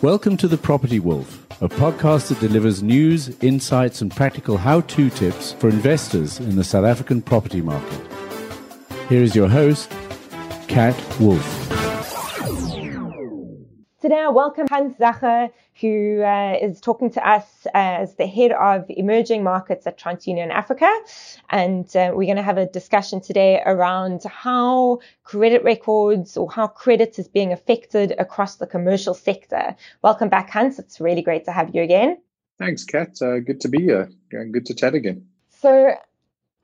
Welcome 0.00 0.36
to 0.36 0.46
The 0.46 0.56
Property 0.56 1.00
Wolf, 1.00 1.44
a 1.60 1.68
podcast 1.68 2.28
that 2.28 2.38
delivers 2.38 2.84
news, 2.84 3.36
insights, 3.42 4.00
and 4.00 4.14
practical 4.14 4.56
how 4.56 4.82
to 4.82 5.10
tips 5.10 5.54
for 5.54 5.68
investors 5.68 6.38
in 6.38 6.54
the 6.54 6.62
South 6.62 6.84
African 6.84 7.20
property 7.20 7.60
market. 7.60 8.00
Here 9.08 9.24
is 9.24 9.34
your 9.34 9.48
host, 9.48 9.90
Kat 10.68 10.94
Wolf. 11.18 11.42
Today, 14.00 14.20
I 14.20 14.28
welcome 14.28 14.68
Hans 14.70 14.94
Zacher, 14.98 15.50
who 15.80 16.22
uh, 16.22 16.56
is 16.60 16.80
talking 16.80 17.10
to 17.10 17.28
us 17.28 17.66
as 17.74 18.14
the 18.16 18.26
head 18.26 18.52
of 18.52 18.84
emerging 18.88 19.42
markets 19.42 19.86
at 19.86 19.98
TransUnion 19.98 20.50
Africa. 20.50 20.90
And 21.50 21.84
uh, 21.96 22.12
we're 22.14 22.26
going 22.26 22.36
to 22.36 22.42
have 22.42 22.58
a 22.58 22.66
discussion 22.66 23.20
today 23.20 23.62
around 23.64 24.24
how 24.24 25.00
credit 25.24 25.62
records 25.62 26.36
or 26.36 26.50
how 26.50 26.66
credit 26.66 27.18
is 27.18 27.28
being 27.28 27.52
affected 27.52 28.14
across 28.18 28.56
the 28.56 28.66
commercial 28.66 29.14
sector. 29.14 29.76
Welcome 30.02 30.28
back, 30.28 30.50
Hans. 30.50 30.78
It's 30.78 31.00
really 31.00 31.22
great 31.22 31.44
to 31.44 31.52
have 31.52 31.74
you 31.74 31.82
again. 31.82 32.18
Thanks, 32.58 32.84
Kat. 32.84 33.22
Uh, 33.22 33.38
good 33.38 33.60
to 33.60 33.68
be 33.68 33.82
here. 33.82 34.10
Good 34.30 34.66
to 34.66 34.74
chat 34.74 34.94
again. 34.94 35.26
So, 35.60 35.94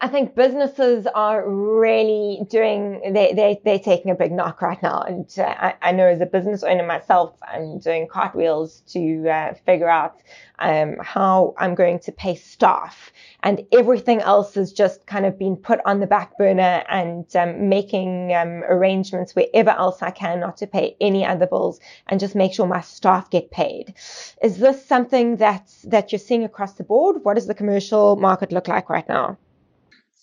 I 0.04 0.08
think 0.08 0.34
businesses 0.34 1.06
are 1.14 1.48
really 1.48 2.44
doing, 2.50 3.00
they, 3.14 3.32
they, 3.32 3.58
they're 3.64 3.78
taking 3.78 4.10
a 4.10 4.14
big 4.14 4.32
knock 4.32 4.60
right 4.60 4.82
now. 4.82 5.00
And 5.00 5.26
uh, 5.38 5.44
I, 5.44 5.74
I, 5.80 5.92
know 5.92 6.06
as 6.06 6.20
a 6.20 6.26
business 6.26 6.62
owner 6.62 6.86
myself, 6.86 7.34
I'm 7.40 7.78
doing 7.78 8.06
cartwheels 8.06 8.82
to 8.88 9.26
uh, 9.26 9.54
figure 9.64 9.88
out 9.88 10.20
um, 10.58 10.96
how 11.00 11.54
I'm 11.56 11.74
going 11.74 12.00
to 12.00 12.12
pay 12.12 12.34
staff. 12.34 13.12
And 13.42 13.62
everything 13.72 14.20
else 14.20 14.56
has 14.56 14.74
just 14.74 15.06
kind 15.06 15.24
of 15.24 15.38
been 15.38 15.56
put 15.56 15.80
on 15.86 16.00
the 16.00 16.06
back 16.06 16.36
burner 16.36 16.84
and 16.90 17.24
um, 17.34 17.70
making 17.70 18.34
um, 18.34 18.62
arrangements 18.64 19.34
wherever 19.34 19.70
else 19.70 20.02
I 20.02 20.10
can 20.10 20.38
not 20.38 20.58
to 20.58 20.66
pay 20.66 20.98
any 21.00 21.24
other 21.24 21.46
bills 21.46 21.80
and 22.08 22.20
just 22.20 22.34
make 22.34 22.52
sure 22.52 22.66
my 22.66 22.82
staff 22.82 23.30
get 23.30 23.50
paid. 23.50 23.94
Is 24.42 24.58
this 24.58 24.84
something 24.84 25.36
that, 25.38 25.72
that 25.84 26.12
you're 26.12 26.18
seeing 26.18 26.44
across 26.44 26.74
the 26.74 26.84
board? 26.84 27.24
What 27.24 27.36
does 27.36 27.46
the 27.46 27.54
commercial 27.54 28.16
market 28.16 28.52
look 28.52 28.68
like 28.68 28.90
right 28.90 29.08
now? 29.08 29.38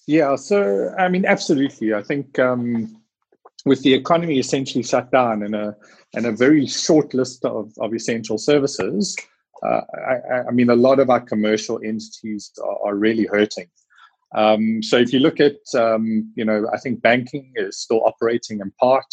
Yeah, 0.08 0.36
so 0.36 0.94
I 0.98 1.10
mean, 1.10 1.26
absolutely. 1.26 1.94
I 1.94 2.02
think 2.02 2.40
um, 2.40 2.98
with 3.66 3.84
the 3.84 3.94
economy 3.94 4.40
essentially 4.40 4.84
shut 4.84 5.12
down 5.12 5.44
and 5.44 5.56
a 5.56 5.76
and 6.16 6.26
a 6.26 6.32
very 6.32 6.66
short 6.66 7.14
list 7.14 7.46
of, 7.46 7.72
of 7.80 7.94
essential 7.94 8.38
services, 8.38 9.16
uh, 9.64 9.82
I, 9.94 10.50
I, 10.50 10.52
mean, 10.52 10.70
a 10.70 10.76
lot 10.76 11.00
of 11.00 11.10
our 11.10 11.22
commercial 11.22 11.80
entities 11.84 12.52
are, 12.62 12.90
are 12.90 12.96
really 12.96 13.26
hurting. 13.26 13.70
Um, 14.36 14.84
so 14.84 14.98
if 14.98 15.14
you 15.14 15.20
look 15.20 15.40
at, 15.40 15.58
um, 15.76 16.32
you 16.36 16.44
know, 16.44 16.68
I 16.74 16.80
think 16.80 17.02
banking 17.02 17.54
is 17.56 17.78
still 17.78 18.02
operating 18.06 18.60
in 18.60 18.72
part. 18.80 19.06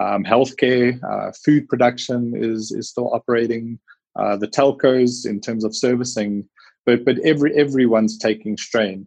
Um, 0.00 0.24
healthcare, 0.24 0.98
uh, 1.04 1.32
food 1.44 1.68
production 1.68 2.32
is 2.34 2.72
is 2.72 2.88
still 2.88 3.12
operating. 3.14 3.78
Uh, 4.16 4.36
the 4.36 4.48
telcos 4.48 5.26
in 5.26 5.40
terms 5.40 5.64
of 5.64 5.76
servicing, 5.76 6.48
but 6.86 7.04
but 7.04 7.18
every 7.20 7.54
everyone's 7.54 8.18
taking 8.18 8.56
strain 8.56 9.06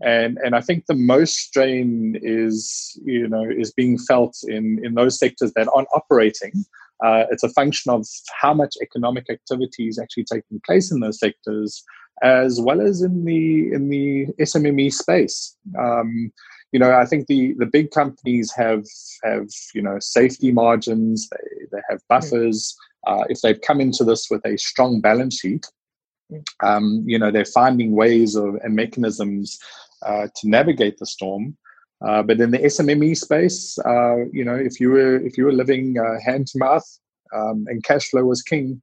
and 0.00 0.38
and 0.44 0.54
I 0.54 0.60
think 0.60 0.86
the 0.86 0.94
most 0.94 1.36
strain 1.36 2.18
is 2.22 2.98
you 3.04 3.28
know 3.28 3.44
is 3.44 3.72
being 3.72 3.98
felt 3.98 4.36
in 4.46 4.80
in 4.84 4.94
those 4.94 5.18
sectors 5.18 5.52
that 5.56 5.68
aren't 5.74 5.88
operating. 5.92 6.64
Uh, 7.04 7.24
it's 7.30 7.44
a 7.44 7.48
function 7.50 7.92
of 7.92 8.06
how 8.40 8.52
much 8.52 8.74
economic 8.82 9.30
activity 9.30 9.88
is 9.88 9.98
actually 9.98 10.24
taking 10.24 10.60
place 10.66 10.90
in 10.90 10.98
those 11.00 11.18
sectors, 11.18 11.84
as 12.22 12.60
well 12.60 12.80
as 12.80 13.02
in 13.02 13.24
the 13.24 13.72
in 13.72 13.88
the 13.88 14.26
SMME 14.40 14.92
space. 14.92 15.56
Um, 15.78 16.32
you 16.72 16.78
know, 16.78 16.92
I 16.92 17.04
think 17.04 17.26
the 17.26 17.54
the 17.58 17.66
big 17.66 17.90
companies 17.90 18.52
have 18.56 18.84
have 19.24 19.48
you 19.74 19.82
know 19.82 19.98
safety 19.98 20.52
margins. 20.52 21.28
They 21.30 21.66
they 21.72 21.82
have 21.88 22.00
buffers. 22.08 22.76
Uh, 23.06 23.24
if 23.28 23.40
they've 23.40 23.60
come 23.60 23.80
into 23.80 24.04
this 24.04 24.28
with 24.30 24.44
a 24.44 24.58
strong 24.58 25.00
balance 25.00 25.38
sheet, 25.38 25.66
um, 26.62 27.02
you 27.06 27.18
know 27.18 27.30
they're 27.30 27.44
finding 27.44 27.92
ways 27.92 28.36
of 28.36 28.56
and 28.56 28.74
mechanisms 28.74 29.58
uh, 30.04 30.28
to 30.36 30.48
navigate 30.48 30.98
the 30.98 31.06
storm. 31.06 31.56
Uh, 32.06 32.22
but 32.22 32.40
in 32.40 32.52
the 32.52 32.58
SMME 32.58 33.16
space, 33.16 33.76
uh, 33.84 34.24
you 34.32 34.44
know, 34.44 34.54
if 34.54 34.78
you 34.78 34.90
were 34.90 35.16
if 35.16 35.36
you 35.36 35.44
were 35.44 35.52
living 35.52 35.96
uh, 35.98 36.20
hand 36.24 36.46
to 36.46 36.58
mouth 36.58 36.86
um, 37.34 37.64
and 37.68 37.82
cash 37.82 38.08
flow 38.10 38.24
was 38.24 38.40
king, 38.42 38.80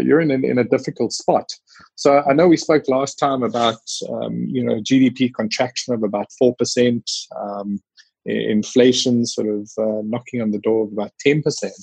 you're 0.00 0.20
in, 0.20 0.30
in, 0.30 0.44
in 0.44 0.58
a 0.58 0.64
difficult 0.64 1.12
spot. 1.12 1.50
So 1.96 2.22
I 2.28 2.32
know 2.32 2.46
we 2.46 2.56
spoke 2.56 2.86
last 2.86 3.18
time 3.18 3.42
about 3.42 3.82
um, 4.08 4.46
you 4.48 4.62
know 4.62 4.74
GDP 4.74 5.34
contraction 5.34 5.94
of 5.94 6.04
about 6.04 6.28
four 6.38 6.54
percent, 6.54 7.10
um, 7.36 7.80
inflation 8.24 9.26
sort 9.26 9.48
of 9.48 9.68
knocking 10.06 10.40
on 10.40 10.52
the 10.52 10.60
door 10.60 10.84
of 10.84 10.92
about 10.92 11.10
ten 11.18 11.42
percent. 11.42 11.74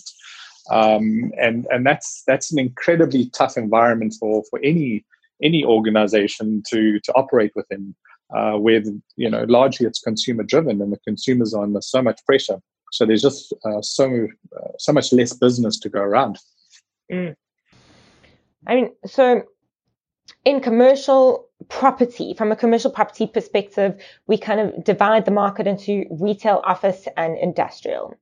Um, 0.70 1.34
and 1.38 1.68
and 1.70 1.86
that's 1.86 2.24
that's 2.28 2.54
an 2.54 2.60
incredibly 2.60 3.30
tough 3.32 3.58
environment 3.58 4.16
for 4.18 4.44
for 4.50 4.60
any 4.64 5.04
any 5.44 5.66
organization 5.66 6.64
to 6.70 7.00
to 7.02 7.14
operate 7.14 7.52
within 7.56 7.96
uh, 8.36 8.54
where 8.54 8.82
you 9.16 9.30
know 9.30 9.44
largely 9.48 9.86
it's 9.86 10.00
consumer 10.00 10.44
driven 10.44 10.82
and 10.82 10.92
the 10.92 11.00
consumers 11.06 11.54
are 11.54 11.64
under 11.64 11.82
so 11.82 12.02
much 12.02 12.24
pressure. 12.26 12.60
So 12.92 13.06
there's 13.06 13.22
just 13.22 13.54
uh, 13.66 13.82
so 13.82 14.28
uh, 14.58 14.72
so 14.78 14.94
much 14.94 15.14
less 15.14 15.34
business 15.34 15.80
to 15.80 15.90
go 15.90 16.00
around. 16.00 16.38
Mm. 17.12 17.36
I 18.68 18.76
mean, 18.76 18.92
so 19.06 19.44
in 20.46 20.60
commercial 20.62 21.48
property, 21.70 22.34
from 22.34 22.52
a 22.52 22.56
commercial 22.56 22.92
property 22.92 23.28
perspective, 23.28 24.02
we 24.28 24.38
kind 24.38 24.60
of 24.60 24.84
divide 24.84 25.26
the 25.26 25.32
market 25.32 25.68
into 25.68 26.06
retail, 26.10 26.62
office, 26.66 27.08
and 27.18 27.38
industrial. 27.38 28.18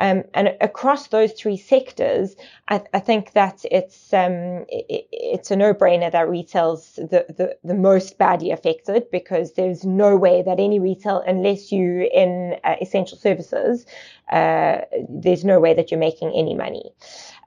Um, 0.00 0.24
and 0.34 0.56
across 0.60 1.08
those 1.08 1.32
three 1.32 1.58
sectors, 1.58 2.34
I, 2.68 2.82
I 2.94 3.00
think 3.00 3.32
that 3.34 3.64
it's 3.70 4.12
um, 4.14 4.64
it, 4.68 5.06
it's 5.12 5.50
a 5.50 5.56
no-brainer 5.56 6.10
that 6.10 6.28
retail's 6.28 6.94
the, 6.96 7.26
the, 7.28 7.56
the 7.62 7.74
most 7.74 8.16
badly 8.16 8.50
affected 8.50 9.10
because 9.12 9.52
there's 9.52 9.84
no 9.84 10.16
way 10.16 10.42
that 10.42 10.58
any 10.58 10.80
retail, 10.80 11.22
unless 11.26 11.70
you 11.70 12.08
in 12.12 12.56
uh, 12.64 12.76
essential 12.80 13.18
services, 13.18 13.84
uh, 14.32 14.78
there's 15.08 15.44
no 15.44 15.60
way 15.60 15.74
that 15.74 15.90
you're 15.90 16.00
making 16.00 16.32
any 16.34 16.54
money. 16.54 16.90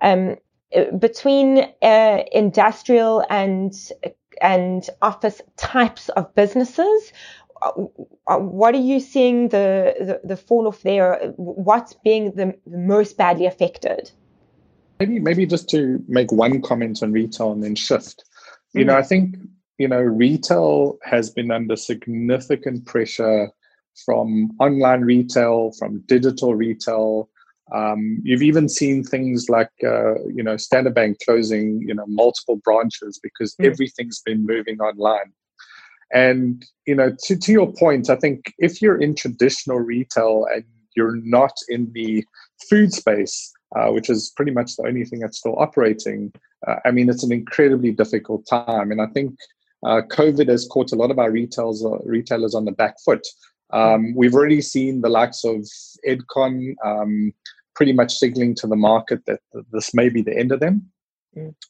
Um, 0.02 0.38
between 0.98 1.60
uh, 1.82 2.24
industrial 2.32 3.26
and 3.30 3.74
and 4.42 4.90
office 5.02 5.42
types 5.58 6.10
of 6.10 6.34
businesses, 6.36 7.14
uh, 7.14 7.43
uh, 7.43 7.43
what 8.28 8.76
are 8.76 8.80
you 8.80 9.00
seeing 9.00 9.50
the, 9.50 9.96
the, 10.00 10.28
the 10.28 10.38
fall 10.38 10.68
off 10.68 10.82
there? 10.82 11.34
What's 11.38 11.94
being 11.94 12.32
the, 12.32 12.58
most 12.68 13.18
badly 13.18 13.46
affected? 13.46 14.12
Maybe 15.00 15.20
maybe 15.20 15.46
just 15.46 15.70
to 15.70 16.04
make 16.08 16.32
one 16.32 16.62
comment 16.62 17.02
on 17.02 17.12
retail 17.12 17.52
and 17.52 17.64
then 17.64 17.76
shift. 17.76 18.24
You 18.74 18.82
mm-hmm. 18.82 18.88
know, 18.88 18.98
I 18.98 19.02
think 19.02 19.36
you 19.78 19.88
know 19.88 20.00
retail 20.00 20.98
has 21.04 21.30
been 21.30 21.52
under 21.52 21.76
significant 21.76 22.86
pressure 22.86 23.50
from 24.06 24.52
online 24.60 25.02
retail, 25.02 25.72
from 25.78 26.04
digital 26.08 26.56
retail. 26.56 27.30
Um, 27.74 28.20
you've 28.24 28.44
even 28.44 28.70
seen 28.70 29.04
things 29.04 29.50
like 29.50 29.72
uh, 29.84 30.24
you 30.26 30.44
know 30.44 30.58
Standard 30.58 30.94
Bank 30.94 31.18
closing 31.26 31.82
you 31.82 31.96
know 31.96 32.06
multiple 32.08 32.58
branches 32.64 33.20
because 33.22 33.56
mm. 33.56 33.66
everything's 33.66 34.22
been 34.22 34.46
moving 34.46 34.80
online. 34.80 35.34
And 36.12 36.66
you 36.86 36.96
know, 36.96 37.16
to 37.26 37.38
to 37.38 37.52
your 37.52 37.72
point, 37.74 38.10
I 38.10 38.16
think 38.16 38.54
if 38.60 38.82
you're 38.82 39.02
in 39.02 39.16
traditional 39.16 39.80
retail 39.80 40.46
and 40.54 40.64
you're 40.96 41.16
not 41.18 41.54
in 41.70 41.92
the 41.94 42.24
food 42.70 42.94
space, 42.94 43.52
uh, 43.76 43.92
which 43.92 44.10
is 44.10 44.32
pretty 44.36 44.52
much 44.52 44.76
the 44.76 44.88
only 44.88 45.06
thing 45.06 45.20
that's 45.20 45.40
still 45.40 45.58
operating, 45.58 46.32
uh, 46.68 46.76
I 46.86 46.92
mean, 46.92 47.10
it's 47.10 47.24
an 47.24 47.32
incredibly 47.32 47.92
difficult 47.92 48.46
time. 48.48 48.92
And 48.92 49.02
I 49.02 49.08
think 49.08 49.36
uh, 49.86 50.02
COVID 50.10 50.48
has 50.50 50.68
caught 50.72 50.92
a 50.92 50.96
lot 50.96 51.12
of 51.12 51.20
our 51.20 51.32
retailers 51.32 51.84
uh, 51.84 51.98
retailers 52.06 52.56
on 52.56 52.66
the 52.66 52.72
back 52.72 52.96
foot. 53.04 53.26
Um, 53.72 54.14
we've 54.16 54.36
already 54.36 54.62
seen 54.62 55.02
the 55.02 55.10
likes 55.10 55.44
of 55.44 55.68
Edcon 56.08 56.76
um, 56.86 57.34
pretty 57.76 57.94
much 57.94 58.14
signaling 58.14 58.54
to 58.56 58.68
the 58.68 58.76
market 58.76 59.26
that 59.26 59.40
this 59.72 59.94
may 59.96 60.10
be 60.10 60.22
the 60.22 60.38
end 60.38 60.52
of 60.52 60.60
them. 60.60 60.93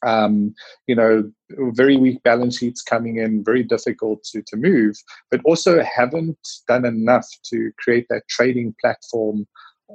Um, 0.04 0.54
you 0.86 0.94
know, 0.94 1.30
very 1.72 1.96
weak 1.96 2.22
balance 2.22 2.58
sheets 2.58 2.82
coming 2.82 3.16
in, 3.16 3.44
very 3.44 3.62
difficult 3.62 4.22
to, 4.24 4.42
to 4.42 4.56
move, 4.56 4.96
but 5.30 5.40
also 5.44 5.82
haven't 5.82 6.38
done 6.68 6.84
enough 6.84 7.26
to 7.50 7.70
create 7.78 8.06
that 8.10 8.28
trading 8.28 8.74
platform 8.80 9.46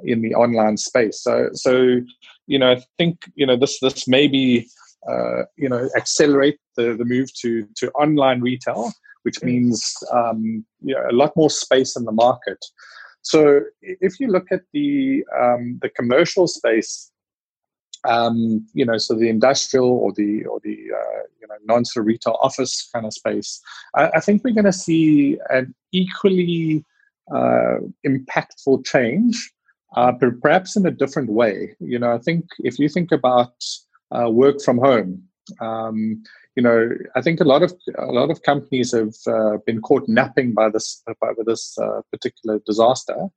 in 0.04 0.22
the 0.22 0.34
online 0.34 0.76
space. 0.76 1.22
So, 1.22 1.50
so 1.52 2.00
you 2.46 2.58
know, 2.58 2.72
I 2.72 2.82
think 2.98 3.18
you 3.34 3.46
know 3.46 3.56
this 3.56 3.78
this 3.80 4.08
maybe 4.08 4.66
uh, 5.08 5.42
you 5.56 5.68
know 5.68 5.88
accelerate 5.96 6.58
the, 6.76 6.94
the 6.96 7.04
move 7.04 7.32
to 7.40 7.66
to 7.76 7.90
online 7.92 8.40
retail, 8.40 8.92
which 9.22 9.40
mm. 9.40 9.44
means 9.44 9.94
um, 10.12 10.64
you 10.82 10.94
know, 10.94 11.06
a 11.10 11.12
lot 11.12 11.32
more 11.36 11.50
space 11.50 11.96
in 11.96 12.04
the 12.04 12.12
market. 12.12 12.58
So, 13.22 13.60
if 13.82 14.18
you 14.18 14.28
look 14.28 14.46
at 14.50 14.62
the 14.72 15.24
um, 15.38 15.78
the 15.82 15.90
commercial 15.90 16.46
space, 16.46 17.12
um, 18.04 18.66
you 18.72 18.84
know, 18.84 18.98
so 18.98 19.14
the 19.14 19.28
industrial 19.28 19.88
or 19.88 20.12
the 20.12 20.44
or 20.44 20.60
the 20.60 20.76
uh, 20.94 21.22
you 21.40 21.46
know 21.48 21.56
non 21.64 21.84
retail 21.96 22.38
office 22.42 22.88
kind 22.92 23.06
of 23.06 23.12
space, 23.12 23.60
I, 23.94 24.10
I 24.14 24.20
think 24.20 24.42
we're 24.42 24.54
going 24.54 24.64
to 24.64 24.72
see 24.72 25.38
an 25.50 25.74
equally 25.92 26.84
uh, 27.34 27.76
impactful 28.06 28.86
change, 28.86 29.52
uh, 29.96 30.12
but 30.12 30.40
perhaps 30.40 30.76
in 30.76 30.86
a 30.86 30.90
different 30.90 31.30
way. 31.30 31.74
You 31.80 31.98
know, 31.98 32.12
I 32.12 32.18
think 32.18 32.46
if 32.60 32.78
you 32.78 32.88
think 32.88 33.12
about 33.12 33.54
uh, 34.10 34.30
work 34.30 34.60
from 34.62 34.78
home. 34.78 35.22
Um, 35.60 36.22
you 36.56 36.62
know, 36.62 36.90
I 37.14 37.22
think 37.22 37.40
a 37.40 37.44
lot 37.44 37.62
of 37.62 37.72
a 37.96 38.06
lot 38.06 38.30
of 38.30 38.42
companies 38.42 38.92
have 38.92 39.14
uh, 39.26 39.58
been 39.66 39.80
caught 39.80 40.08
napping 40.08 40.52
by 40.52 40.68
this 40.68 41.02
by 41.20 41.32
this 41.46 41.78
uh, 41.78 42.00
particular 42.10 42.60
disaster, 42.66 43.28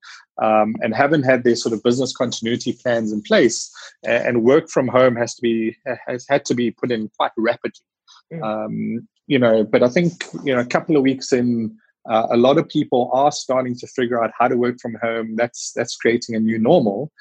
um, 0.42 0.76
and 0.82 0.96
haven't 0.96 1.24
had 1.24 1.44
their 1.44 1.56
sort 1.56 1.74
of 1.74 1.84
business 1.84 2.16
continuity 2.16 2.74
plans 2.74 3.12
in 3.12 3.22
place. 3.22 3.72
And 4.04 4.44
work 4.44 4.70
from 4.70 4.88
home 4.88 5.16
has 5.16 5.36
to 5.36 5.42
be 5.42 5.78
has 6.08 6.26
had 6.28 6.44
to 6.46 6.56
be 6.56 6.72
put 6.72 6.92
in 6.92 7.10
quite 7.18 7.32
rapidly. 7.38 7.86
Mm. 8.34 8.44
Um, 8.44 9.08
you 9.28 9.40
know, 9.40 9.64
but 9.64 9.84
I 9.84 9.90
think 9.90 10.26
you 10.44 10.54
know 10.54 10.62
a 10.62 10.66
couple 10.66 10.98
of 10.98 11.04
weeks 11.04 11.32
in, 11.32 11.78
uh, 12.10 12.28
a 12.32 12.38
lot 12.38 12.58
of 12.58 12.68
people 12.68 13.12
are 13.14 13.32
starting 13.32 13.76
to 13.78 13.88
figure 13.88 14.24
out 14.24 14.32
how 14.38 14.48
to 14.48 14.58
work 14.58 14.78
from 14.82 14.96
home. 15.02 15.36
That's 15.36 15.72
that's 15.76 15.96
creating 15.96 16.36
a 16.36 16.40
new 16.40 16.58
normal, 16.58 17.12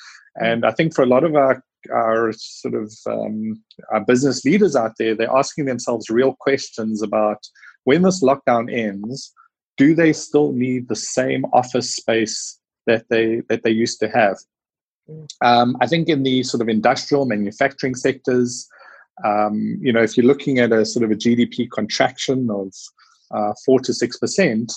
mm. 0.40 0.50
and 0.50 0.64
I 0.64 0.72
think 0.72 0.94
for 0.94 1.02
a 1.02 1.12
lot 1.14 1.24
of 1.24 1.36
our 1.36 1.62
our 1.92 2.32
sort 2.32 2.74
of 2.74 2.92
um, 3.06 3.62
our 3.92 4.04
business 4.04 4.44
leaders 4.44 4.76
out 4.76 4.92
there, 4.98 5.14
they're 5.14 5.36
asking 5.36 5.64
themselves 5.64 6.10
real 6.10 6.36
questions 6.40 7.02
about 7.02 7.38
when 7.84 8.02
this 8.02 8.22
lockdown 8.22 8.72
ends, 8.72 9.32
do 9.76 9.94
they 9.94 10.12
still 10.12 10.52
need 10.52 10.88
the 10.88 10.96
same 10.96 11.44
office 11.46 11.94
space 11.94 12.58
that 12.86 13.04
they 13.10 13.42
that 13.48 13.62
they 13.64 13.70
used 13.70 14.00
to 14.00 14.08
have? 14.08 14.36
Mm. 15.08 15.26
Um, 15.44 15.76
I 15.80 15.86
think 15.86 16.08
in 16.08 16.22
the 16.22 16.42
sort 16.42 16.62
of 16.62 16.68
industrial 16.68 17.26
manufacturing 17.26 17.94
sectors, 17.94 18.68
um, 19.24 19.78
you 19.80 19.92
know, 19.92 20.02
if 20.02 20.16
you're 20.16 20.26
looking 20.26 20.58
at 20.58 20.72
a 20.72 20.84
sort 20.84 21.04
of 21.04 21.10
a 21.10 21.16
GDP 21.16 21.70
contraction 21.70 22.48
of 22.50 22.72
uh, 23.34 23.52
four 23.64 23.80
to 23.80 23.92
six 23.92 24.18
percent, 24.18 24.72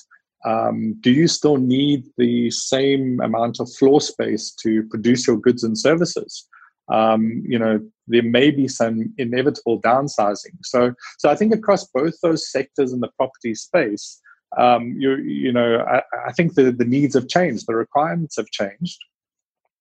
um, 0.45 0.95
do 1.01 1.11
you 1.11 1.27
still 1.27 1.57
need 1.57 2.05
the 2.17 2.51
same 2.51 3.19
amount 3.21 3.59
of 3.59 3.71
floor 3.73 3.99
space 3.99 4.51
to 4.61 4.83
produce 4.89 5.27
your 5.27 5.37
goods 5.37 5.63
and 5.63 5.77
services? 5.77 6.47
Um, 6.89 7.43
you 7.45 7.57
know, 7.57 7.79
there 8.07 8.23
may 8.23 8.51
be 8.51 8.67
some 8.67 9.13
inevitable 9.17 9.81
downsizing. 9.81 10.57
So, 10.63 10.93
so 11.17 11.29
I 11.29 11.35
think 11.35 11.53
across 11.53 11.85
both 11.85 12.13
those 12.21 12.49
sectors 12.51 12.93
in 12.93 12.99
the 12.99 13.09
property 13.17 13.55
space, 13.55 14.21
um, 14.57 14.95
you 14.97 15.15
you 15.17 15.51
know, 15.51 15.79
I, 15.79 16.01
I, 16.27 16.31
think 16.31 16.53
the 16.53 16.71
the 16.71 16.85
needs 16.85 17.15
have 17.15 17.27
changed, 17.27 17.65
the 17.67 17.75
requirements 17.75 18.37
have 18.37 18.49
changed, 18.51 18.99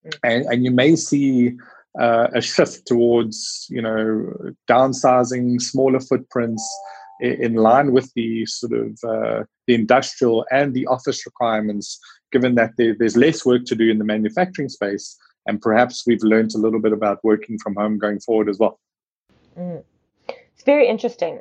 mm. 0.07 0.19
and 0.23 0.45
and 0.47 0.65
you 0.65 0.71
may 0.71 0.97
see. 0.97 1.57
Uh, 1.97 2.27
a 2.35 2.41
shift 2.41 2.85
towards 2.89 3.69
you 3.71 3.81
know 3.81 4.29
downsizing 4.69 5.63
smaller 5.63 6.01
footprints 6.01 6.69
in 7.21 7.55
line 7.55 7.93
with 7.93 8.13
the 8.15 8.45
sort 8.47 8.73
of 8.73 8.99
uh, 9.07 9.45
the 9.69 9.75
industrial 9.75 10.45
and 10.51 10.75
the 10.75 10.87
office 10.89 11.25
requirements 11.25 12.01
given 12.33 12.57
that 12.57 12.73
there, 12.77 12.97
there's 12.99 13.17
less 13.17 13.47
work 13.47 13.65
to 13.65 13.77
do 13.77 13.89
in 13.89 13.99
the 13.99 14.05
manufacturing 14.05 14.69
space 14.69 15.17
and 15.47 15.61
perhaps 15.61 16.05
we've 16.07 16.23
learned 16.23 16.55
a 16.55 16.59
little 16.59 16.81
bit 16.81 16.93
about 16.93 17.23
working 17.23 17.59
from 17.59 17.75
home 17.75 17.99
going 17.99 18.21
forward 18.21 18.49
as 18.49 18.59
well. 18.59 18.79
Mm. 19.59 19.83
It's 20.29 20.65
very 20.65 20.89
interesting. 20.89 21.41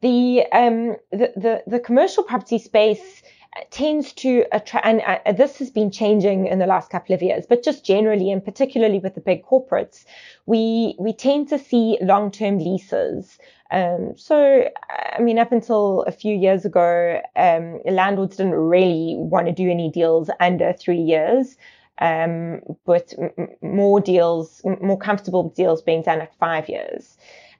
The, 0.00 0.44
um, 0.52 0.96
the, 1.10 1.32
the 1.34 1.62
the 1.66 1.80
commercial 1.80 2.24
property 2.24 2.58
space 2.58 3.22
tends 3.70 4.12
to 4.12 4.44
attract, 4.52 4.86
and 4.86 5.00
uh, 5.00 5.32
this 5.32 5.58
has 5.58 5.70
been 5.70 5.90
changing 5.90 6.46
in 6.46 6.58
the 6.58 6.66
last 6.66 6.90
couple 6.90 7.14
of 7.14 7.22
years, 7.22 7.46
but 7.48 7.62
just 7.62 7.86
generally, 7.86 8.30
and 8.30 8.44
particularly 8.44 8.98
with 8.98 9.14
the 9.14 9.20
big 9.20 9.44
corporates, 9.44 10.04
we 10.46 10.94
we 10.98 11.12
tend 11.12 11.48
to 11.48 11.58
see 11.58 11.98
long-term 12.02 12.58
leases. 12.58 13.38
Um, 13.70 14.12
so, 14.16 14.68
I 15.16 15.20
mean, 15.20 15.38
up 15.38 15.52
until 15.52 16.02
a 16.02 16.12
few 16.12 16.36
years 16.36 16.64
ago, 16.64 17.20
um, 17.34 17.80
landlords 17.84 18.36
didn't 18.36 18.54
really 18.54 19.16
want 19.18 19.46
to 19.46 19.52
do 19.52 19.70
any 19.70 19.90
deals 19.90 20.30
under 20.38 20.72
three 20.72 21.00
years 21.00 21.56
um, 21.98 22.60
but 22.84 23.14
m- 23.18 23.48
more 23.62 24.00
deals, 24.00 24.62
more 24.80 24.98
comfortable 24.98 25.50
deals 25.50 25.82
being 25.82 26.02
done 26.02 26.20
at 26.20 26.36
five 26.38 26.68
years. 26.68 27.16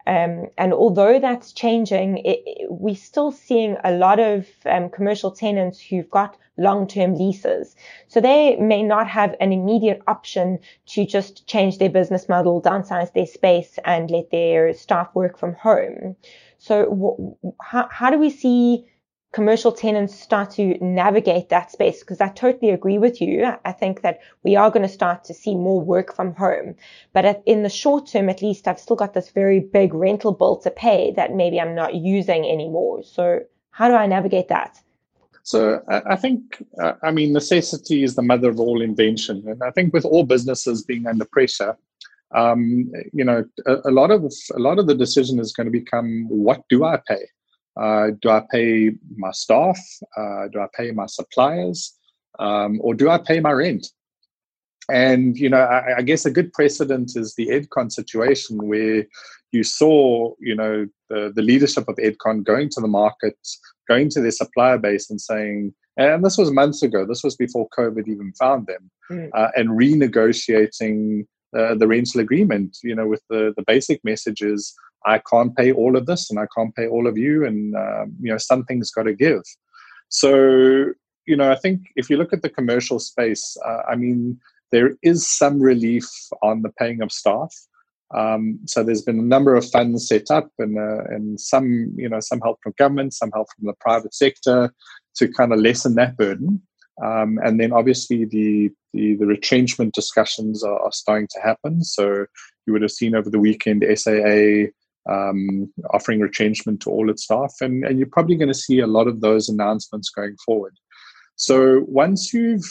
Um, 0.07 0.49
and 0.59 0.75
although 0.75 1.19
that's 1.19 1.53
changing, 1.53 2.19
it, 2.19 2.43
it, 2.45 2.67
we're 2.71 2.95
still 2.95 3.33
seeing 3.33 3.77
a 3.85 3.93
lot 3.93 4.21
of 4.21 4.47
um, 4.67 4.91
commercial 4.91 5.31
tenants 5.31 5.81
who've 5.81 6.11
got 6.11 6.37
long-term 6.59 7.17
leases. 7.17 7.75
So 8.09 8.21
they 8.21 8.57
may 8.57 8.83
not 8.83 9.09
have 9.09 9.35
an 9.41 9.53
immediate 9.53 10.03
option 10.07 10.59
to 10.87 11.07
just 11.07 11.47
change 11.47 11.79
their 11.79 11.89
business 11.89 12.29
model, 12.29 12.63
downsize 12.63 13.13
their 13.13 13.27
space, 13.27 13.79
and 13.85 14.11
let 14.11 14.31
their 14.31 14.73
staff 14.75 15.09
work 15.15 15.39
from 15.39 15.55
home. 15.55 16.17
So 16.59 16.85
w- 16.85 17.37
how, 17.61 17.89
how 17.91 18.11
do 18.11 18.19
we 18.19 18.31
see 18.31 18.87
commercial 19.35 19.73
tenants 19.73 20.15
start 20.15 20.53
to 20.53 20.79
navigate 20.81 21.49
that 21.49 21.73
space 21.73 22.01
because 22.01 22.21
I 22.21 22.29
totally 22.29 22.71
agree 22.71 22.99
with 22.99 23.21
you. 23.21 23.53
I 23.65 23.73
think 23.73 24.03
that 24.03 24.21
we 24.45 24.55
are 24.55 24.71
going 24.71 24.87
to 24.87 24.89
start 24.89 25.25
to 25.25 25.35
see 25.35 25.57
more 25.57 25.81
work 25.81 26.15
from 26.15 26.35
home. 26.37 26.77
But 27.13 27.43
in 27.45 27.65
the 27.65 27.69
short 27.69 28.07
term, 28.07 28.29
at 28.29 28.43
least, 28.43 28.69
I've 28.69 28.79
still 28.79 28.95
got 28.95 29.13
this 29.13 29.31
very 29.31 29.59
big 29.59 29.93
rental 29.93 30.33
bill 30.33 30.57
to 30.59 30.71
pay 30.71 31.13
that 31.17 31.35
maybe 31.35 31.61
I'm 31.61 31.75
not 31.75 31.97
using 31.97 32.45
anymore. 32.45 33.03
So, 33.03 33.41
how 33.73 33.89
do 33.89 33.95
I 33.95 34.07
navigate 34.07 34.47
that? 34.49 34.81
So, 35.43 35.83
I 35.89 36.15
think, 36.15 36.65
uh, 36.81 36.93
I 37.03 37.11
mean, 37.11 37.33
necessity 37.33 38.05
is 38.05 38.15
the 38.15 38.23
mother 38.23 38.51
of 38.51 38.61
all 38.61 38.81
invention. 38.81 39.43
And 39.49 39.65
I 39.65 39.73
think 39.73 39.93
with 39.93 40.05
all 40.05 40.23
businesses 40.23 40.85
being 40.85 41.09
under 41.09 41.25
pressure, 41.25 41.77
um, 42.37 42.91
you 43.13 43.25
know, 43.25 43.45
a, 43.67 43.77
a 43.87 43.91
lot 43.91 44.13
of 44.13 44.25
a 44.55 44.61
lot 44.61 44.79
of 44.79 44.87
the 44.87 44.95
decision 44.95 45.41
is 45.41 45.53
going 45.53 45.67
to 45.67 45.73
become 45.73 46.27
what 46.29 46.63
do 46.69 46.85
I 46.85 47.01
pay? 47.09 47.25
Uh, 47.77 48.11
do 48.23 48.31
I 48.31 48.43
pay 48.51 48.93
my 49.17 49.33
staff? 49.33 49.79
Uh, 50.17 50.49
do 50.53 50.61
I 50.61 50.67
pay 50.77 50.91
my 50.93 51.07
suppliers? 51.07 51.93
Um, 52.39 52.81
or 52.83 52.95
do 52.95 53.09
I 53.09 53.19
pay 53.19 53.41
my 53.41 53.53
rent? 53.53 53.89
And 54.91 55.37
you 55.37 55.49
know, 55.49 55.59
I, 55.59 55.99
I, 55.99 56.03
guess 56.03 56.27
a 56.27 56.31
good 56.31 56.53
precedent 56.53 57.13
is 57.17 57.35
the 57.35 57.47
Edcon 57.47 57.91
situation, 57.91 58.59
where 58.59 59.07
you 59.51 59.65
saw, 59.65 60.35
you 60.41 60.55
know, 60.55 60.87
the, 61.09 61.33
the 61.35 61.43
leadership 61.43 61.89
of 61.89 61.97
Edcon 61.97 62.45
going 62.45 62.69
to 62.71 62.81
the 62.81 62.89
market, 62.89 63.37
going 63.89 64.11
to 64.11 64.21
their 64.21 64.31
supplier 64.31 64.77
base, 64.77 65.09
and 65.09 65.21
saying, 65.21 65.73
and 65.97 66.25
this 66.25 66.37
was 66.37 66.51
months 66.51 66.83
ago. 66.83 67.07
This 67.07 67.25
was 67.25 67.35
before 67.35 67.69
COVID 67.77 68.09
even 68.09 68.33
found 68.35 68.67
them, 68.67 68.91
mm. 69.11 69.31
uh, 69.33 69.49
and 69.57 69.71
renegotiating 69.71 71.27
uh, 71.57 71.75
the 71.75 71.87
rental 71.87 72.21
agreement. 72.21 72.79
You 72.83 72.95
know, 72.95 73.07
with 73.07 73.23
the 73.29 73.53
the 73.57 73.65
basic 73.67 74.05
messages 74.05 74.75
I 75.07 75.21
can't 75.31 75.55
pay 75.57 75.73
all 75.73 75.97
of 75.97 76.07
this 76.07 76.31
and 76.31 76.39
I 76.39 76.47
can't 76.57 76.75
pay 76.75 76.87
all 76.87 77.07
of 77.07 77.19
you, 77.19 77.45
and 77.45 77.75
um, 77.77 78.15
you 78.21 78.31
know 78.31 78.39
something's 78.39 78.91
got 78.91 79.05
to 79.05 79.15
give. 79.15 79.43
So 80.09 80.93
you 81.27 81.37
know, 81.37 81.51
I 81.51 81.57
think 81.57 81.81
if 81.97 82.11
you 82.11 82.17
look 82.17 82.33
at 82.33 82.43
the 82.43 82.51
commercial 82.51 82.99
space, 82.99 83.57
uh, 83.65 83.83
I 83.89 83.97
mean, 83.97 84.39
there 84.73 84.93
is 85.03 85.27
some 85.27 85.61
relief 85.61 86.05
on 86.43 86.63
the 86.63 86.71
paying 86.71 87.01
of 87.01 87.11
staff. 87.11 87.55
Um, 88.15 88.61
so 88.67 88.83
there's 88.83 89.03
been 89.03 89.19
a 89.19 89.23
number 89.23 89.55
of 89.55 89.69
funds 89.71 90.07
set 90.09 90.31
up, 90.31 90.51
and 90.59 90.79
uh, 90.79 91.05
and 91.09 91.41
some 91.41 91.93
you 91.97 92.09
know 92.09 92.21
some 92.21 92.41
help 92.41 92.59
from 92.63 92.75
government, 92.79 93.15
some 93.15 93.31
help 93.33 93.49
from 93.57 93.67
the 93.67 93.75
private 93.81 94.15
sector 94.15 94.73
to 95.17 95.29
kind 95.29 95.53
of 95.53 95.61
lessen 95.61 95.95
that 95.95 96.17
burden. 96.17 96.63
Um, 97.03 97.39
and 97.43 97.59
then 97.59 97.73
obviously 97.73 98.25
the, 98.25 98.71
the, 98.93 99.17
the 99.17 99.27
retrenchment 99.27 99.95
discussions 99.95 100.63
are, 100.63 100.79
are, 100.79 100.93
starting 100.93 101.27
to 101.33 101.41
happen. 101.41 101.83
So 101.83 102.27
you 102.67 102.73
would 102.73 102.83
have 102.83 102.93
seen 102.93 103.17
over 103.17 103.29
the 103.29 103.39
weekend 103.39 103.85
SAA 103.99 104.71
um, 105.11 105.73
offering 105.91 106.21
retrenchment 106.21 106.81
to 106.83 106.91
all 106.91 107.11
its 107.11 107.25
staff, 107.25 107.55
and, 107.61 107.85
and 107.85 107.99
you're 107.99 108.09
probably 108.09 108.37
going 108.37 108.49
to 108.49 108.55
see 108.55 108.79
a 108.79 108.87
lot 108.87 109.09
of 109.09 109.21
those 109.21 109.49
announcements 109.49 110.09
going 110.11 110.37
forward. 110.45 110.75
So 111.37 111.85
once 111.89 112.33
you've 112.33 112.65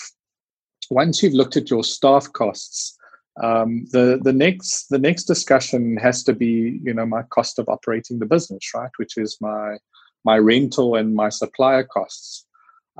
once 0.89 1.23
you've 1.23 1.33
looked 1.33 1.57
at 1.57 1.69
your 1.69 1.83
staff 1.83 2.31
costs, 2.33 2.97
um, 3.41 3.85
the 3.91 4.19
the 4.23 4.33
next 4.33 4.87
the 4.89 4.99
next 4.99 5.23
discussion 5.23 5.97
has 5.97 6.23
to 6.23 6.33
be 6.33 6.79
you 6.83 6.93
know 6.93 7.05
my 7.05 7.23
cost 7.23 7.59
of 7.59 7.67
operating 7.67 8.19
the 8.19 8.25
business, 8.25 8.63
right? 8.73 8.91
Which 8.97 9.17
is 9.17 9.37
my 9.41 9.77
my 10.23 10.37
rental 10.37 10.95
and 10.95 11.13
my 11.13 11.29
supplier 11.29 11.83
costs. 11.83 12.45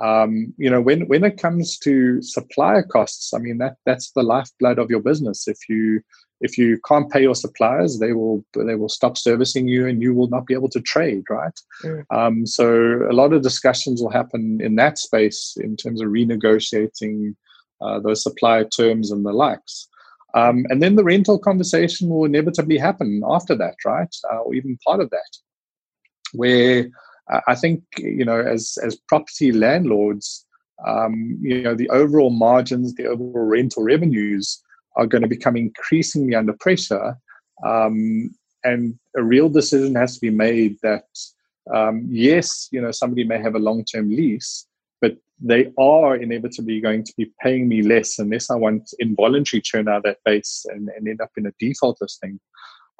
Um, 0.02 0.52
you 0.56 0.68
know 0.68 0.80
when 0.80 1.06
when 1.06 1.22
it 1.22 1.40
comes 1.40 1.78
to 1.78 2.20
supplier 2.20 2.82
costs, 2.82 3.32
I 3.32 3.38
mean 3.38 3.58
that 3.58 3.76
that's 3.86 4.10
the 4.10 4.22
lifeblood 4.22 4.78
of 4.78 4.90
your 4.90 5.00
business. 5.00 5.46
If 5.46 5.68
you 5.68 6.00
if 6.40 6.58
you 6.58 6.80
can't 6.86 7.10
pay 7.10 7.22
your 7.22 7.36
suppliers, 7.36 8.00
they 8.00 8.12
will 8.12 8.44
they 8.54 8.74
will 8.74 8.88
stop 8.88 9.16
servicing 9.16 9.68
you, 9.68 9.86
and 9.86 10.02
you 10.02 10.12
will 10.12 10.28
not 10.28 10.46
be 10.46 10.54
able 10.54 10.68
to 10.70 10.80
trade, 10.80 11.24
right? 11.30 11.58
Mm. 11.84 12.04
Um, 12.10 12.46
so 12.46 13.06
a 13.08 13.14
lot 13.14 13.32
of 13.32 13.42
discussions 13.42 14.02
will 14.02 14.10
happen 14.10 14.60
in 14.60 14.74
that 14.76 14.98
space 14.98 15.56
in 15.60 15.76
terms 15.76 16.02
of 16.02 16.08
renegotiating 16.08 17.36
uh, 17.80 18.00
those 18.00 18.22
supplier 18.22 18.64
terms 18.64 19.12
and 19.12 19.24
the 19.24 19.32
likes. 19.32 19.88
Um, 20.34 20.66
and 20.68 20.82
then 20.82 20.96
the 20.96 21.04
rental 21.04 21.38
conversation 21.38 22.08
will 22.08 22.24
inevitably 22.24 22.76
happen 22.76 23.22
after 23.28 23.54
that, 23.54 23.76
right? 23.84 24.14
Uh, 24.32 24.38
or 24.38 24.54
even 24.54 24.76
part 24.84 25.00
of 25.00 25.10
that, 25.10 25.36
where 26.32 26.88
I 27.46 27.54
think 27.54 27.82
you 27.98 28.24
know, 28.24 28.40
as 28.40 28.78
as 28.84 28.96
property 29.08 29.52
landlords, 29.52 30.46
um, 30.86 31.38
you 31.40 31.62
know, 31.62 31.74
the 31.74 31.88
overall 31.90 32.30
margins, 32.30 32.94
the 32.94 33.06
overall 33.06 33.46
rental 33.46 33.82
revenues 33.82 34.62
are 34.96 35.06
going 35.06 35.22
to 35.22 35.28
become 35.28 35.56
increasingly 35.56 36.34
under 36.34 36.52
pressure. 36.52 37.16
Um, 37.64 38.34
and 38.62 38.98
a 39.16 39.22
real 39.22 39.48
decision 39.48 39.94
has 39.94 40.14
to 40.14 40.20
be 40.20 40.30
made 40.30 40.76
that, 40.82 41.04
um, 41.74 42.06
yes, 42.10 42.68
you 42.70 42.80
know, 42.80 42.90
somebody 42.90 43.24
may 43.24 43.40
have 43.40 43.54
a 43.54 43.58
long 43.58 43.84
term 43.84 44.10
lease, 44.10 44.66
but 45.00 45.16
they 45.40 45.72
are 45.78 46.16
inevitably 46.16 46.80
going 46.80 47.04
to 47.04 47.12
be 47.16 47.32
paying 47.40 47.68
me 47.68 47.82
less 47.82 48.18
unless 48.18 48.50
I 48.50 48.56
want 48.56 48.90
involuntary 48.98 49.60
churn 49.60 49.88
out 49.88 49.98
of 49.98 50.02
that 50.04 50.18
base 50.24 50.64
and, 50.68 50.88
and 50.96 51.08
end 51.08 51.20
up 51.20 51.30
in 51.36 51.46
a 51.46 51.52
default 51.58 51.98
listing. 52.00 52.40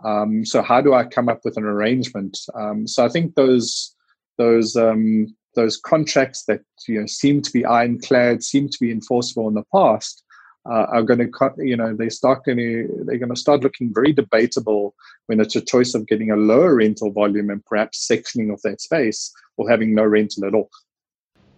Um, 0.04 0.44
so 0.44 0.60
how 0.60 0.80
do 0.80 0.92
I 0.92 1.04
come 1.04 1.28
up 1.28 1.40
with 1.44 1.56
an 1.56 1.64
arrangement? 1.64 2.38
Um, 2.54 2.86
so 2.86 3.04
I 3.04 3.08
think 3.08 3.34
those 3.34 3.93
those 4.38 4.76
um, 4.76 5.34
those 5.54 5.76
contracts 5.76 6.44
that 6.44 6.60
you 6.88 7.00
know 7.00 7.06
seem 7.06 7.42
to 7.42 7.52
be 7.52 7.64
ironclad, 7.64 8.42
seem 8.42 8.68
to 8.68 8.78
be 8.80 8.90
enforceable 8.90 9.48
in 9.48 9.54
the 9.54 9.64
past, 9.74 10.24
uh, 10.68 10.86
are 10.92 11.02
going 11.02 11.18
to 11.18 11.50
you 11.58 11.76
know 11.76 11.94
they 11.94 12.08
start 12.08 12.44
going 12.44 12.58
they're 13.06 13.18
going 13.18 13.34
to 13.34 13.40
start 13.40 13.62
looking 13.62 13.92
very 13.92 14.12
debatable 14.12 14.94
when 15.26 15.40
it's 15.40 15.56
a 15.56 15.60
choice 15.60 15.94
of 15.94 16.06
getting 16.06 16.30
a 16.30 16.36
lower 16.36 16.76
rental 16.76 17.10
volume 17.10 17.50
and 17.50 17.64
perhaps 17.64 18.06
sectioning 18.06 18.52
of 18.52 18.60
that 18.62 18.80
space 18.80 19.32
or 19.56 19.68
having 19.68 19.94
no 19.94 20.04
rental 20.04 20.46
at 20.46 20.54
all. 20.54 20.70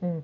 Mm. 0.02 0.22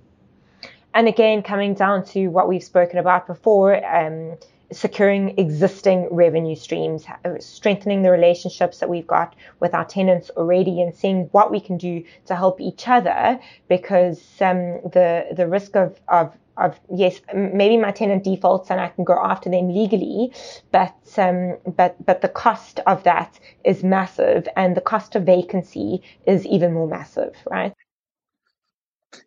And 0.95 1.09
again, 1.09 1.43
coming 1.43 1.75
down 1.75 2.05
to 2.07 2.29
what 2.29 2.49
we've 2.49 2.63
spoken 2.63 2.99
about 2.99 3.27
before, 3.27 3.83
um, 3.87 4.37
securing 4.73 5.39
existing 5.39 6.09
revenue 6.11 6.57
streams, 6.57 7.07
strengthening 7.41 8.03
the 8.03 8.11
relationships 8.11 8.79
that 8.79 8.89
we've 8.89 9.07
got 9.07 9.35
with 9.61 9.75
our 9.75 9.85
tenants 9.85 10.31
already, 10.37 10.83
and 10.83 10.95
seeing 10.95 11.25
what 11.33 11.51
we 11.51 11.61
can 11.61 11.77
do 11.77 12.05
to 12.27 12.37
help 12.37 12.61
each 12.61 12.89
other. 12.89 13.39
Because 13.69 14.21
um, 14.41 14.81
the 14.93 15.27
the 15.33 15.47
risk 15.47 15.77
of 15.77 16.01
of 16.09 16.37
of 16.57 16.79
yes, 16.95 17.21
maybe 17.35 17.77
my 17.77 17.91
tenant 17.91 18.25
defaults 18.25 18.71
and 18.71 18.81
I 18.81 18.89
can 18.89 19.05
go 19.05 19.19
after 19.23 19.51
them 19.51 19.69
legally, 19.73 20.33
but 20.71 20.95
um, 21.17 21.57
but 21.77 22.05
but 22.05 22.21
the 22.21 22.29
cost 22.29 22.81
of 22.87 23.03
that 23.05 23.39
is 23.65 23.83
massive, 23.83 24.49
and 24.57 24.77
the 24.77 24.81
cost 24.81 25.17
of 25.17 25.25
vacancy 25.25 26.03
is 26.27 26.47
even 26.47 26.73
more 26.75 26.89
massive, 26.89 27.35
right? 27.51 27.75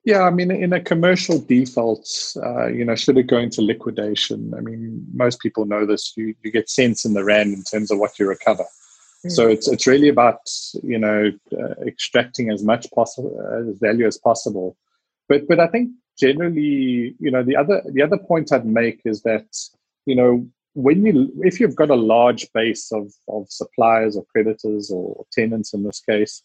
Yeah, 0.04 0.24
I 0.24 0.30
mean, 0.32 0.52
in 0.52 0.74
a 0.74 0.82
commercial 0.82 1.40
default, 1.40 2.08
uh, 2.44 2.68
you 2.68 2.86
know, 2.86 2.96
should 2.96 3.18
it 3.18 3.24
go 3.24 3.38
into 3.38 3.62
liquidation? 3.62 4.54
I 4.56 4.62
mean, 4.62 5.06
most 5.14 5.40
people 5.40 5.66
know 5.66 5.86
this. 5.86 6.14
You 6.16 6.36
you 6.44 6.52
get 6.52 6.70
cents 6.70 7.06
in 7.06 7.14
the 7.14 7.24
rand 7.24 7.54
in 7.54 7.64
terms 7.64 7.92
of 7.92 8.00
what 8.00 8.18
you 8.20 8.28
recover. 8.28 8.66
Mm. 9.26 9.32
So 9.32 9.48
it's 9.48 9.68
it's 9.68 9.88
really 9.88 10.10
about 10.10 10.40
you 10.84 10.98
know 10.98 11.32
uh, 11.54 11.74
extracting 11.86 12.50
as 12.50 12.64
much 12.64 12.88
possible 12.94 13.40
as 13.70 13.78
value 13.80 14.08
as 14.08 14.18
possible. 14.18 14.78
But 15.30 15.48
but 15.48 15.60
I 15.60 15.68
think 15.68 15.92
generally, 16.18 17.16
you 17.20 17.32
know, 17.32 17.44
the 17.44 17.56
other 17.56 17.84
the 17.92 18.02
other 18.02 18.18
point 18.18 18.52
I'd 18.52 18.66
make 18.66 19.02
is 19.06 19.22
that 19.22 19.48
you 20.06 20.16
know 20.16 20.48
when 20.74 21.06
you 21.06 21.32
if 21.44 21.60
you've 21.60 21.76
got 21.76 21.90
a 21.90 21.96
large 21.96 22.52
base 22.54 22.92
of 22.92 23.12
of 23.28 23.48
suppliers 23.50 24.18
or 24.18 24.26
creditors 24.26 24.92
or 24.92 25.26
tenants 25.32 25.74
in 25.74 25.84
this 25.84 26.02
case 26.02 26.42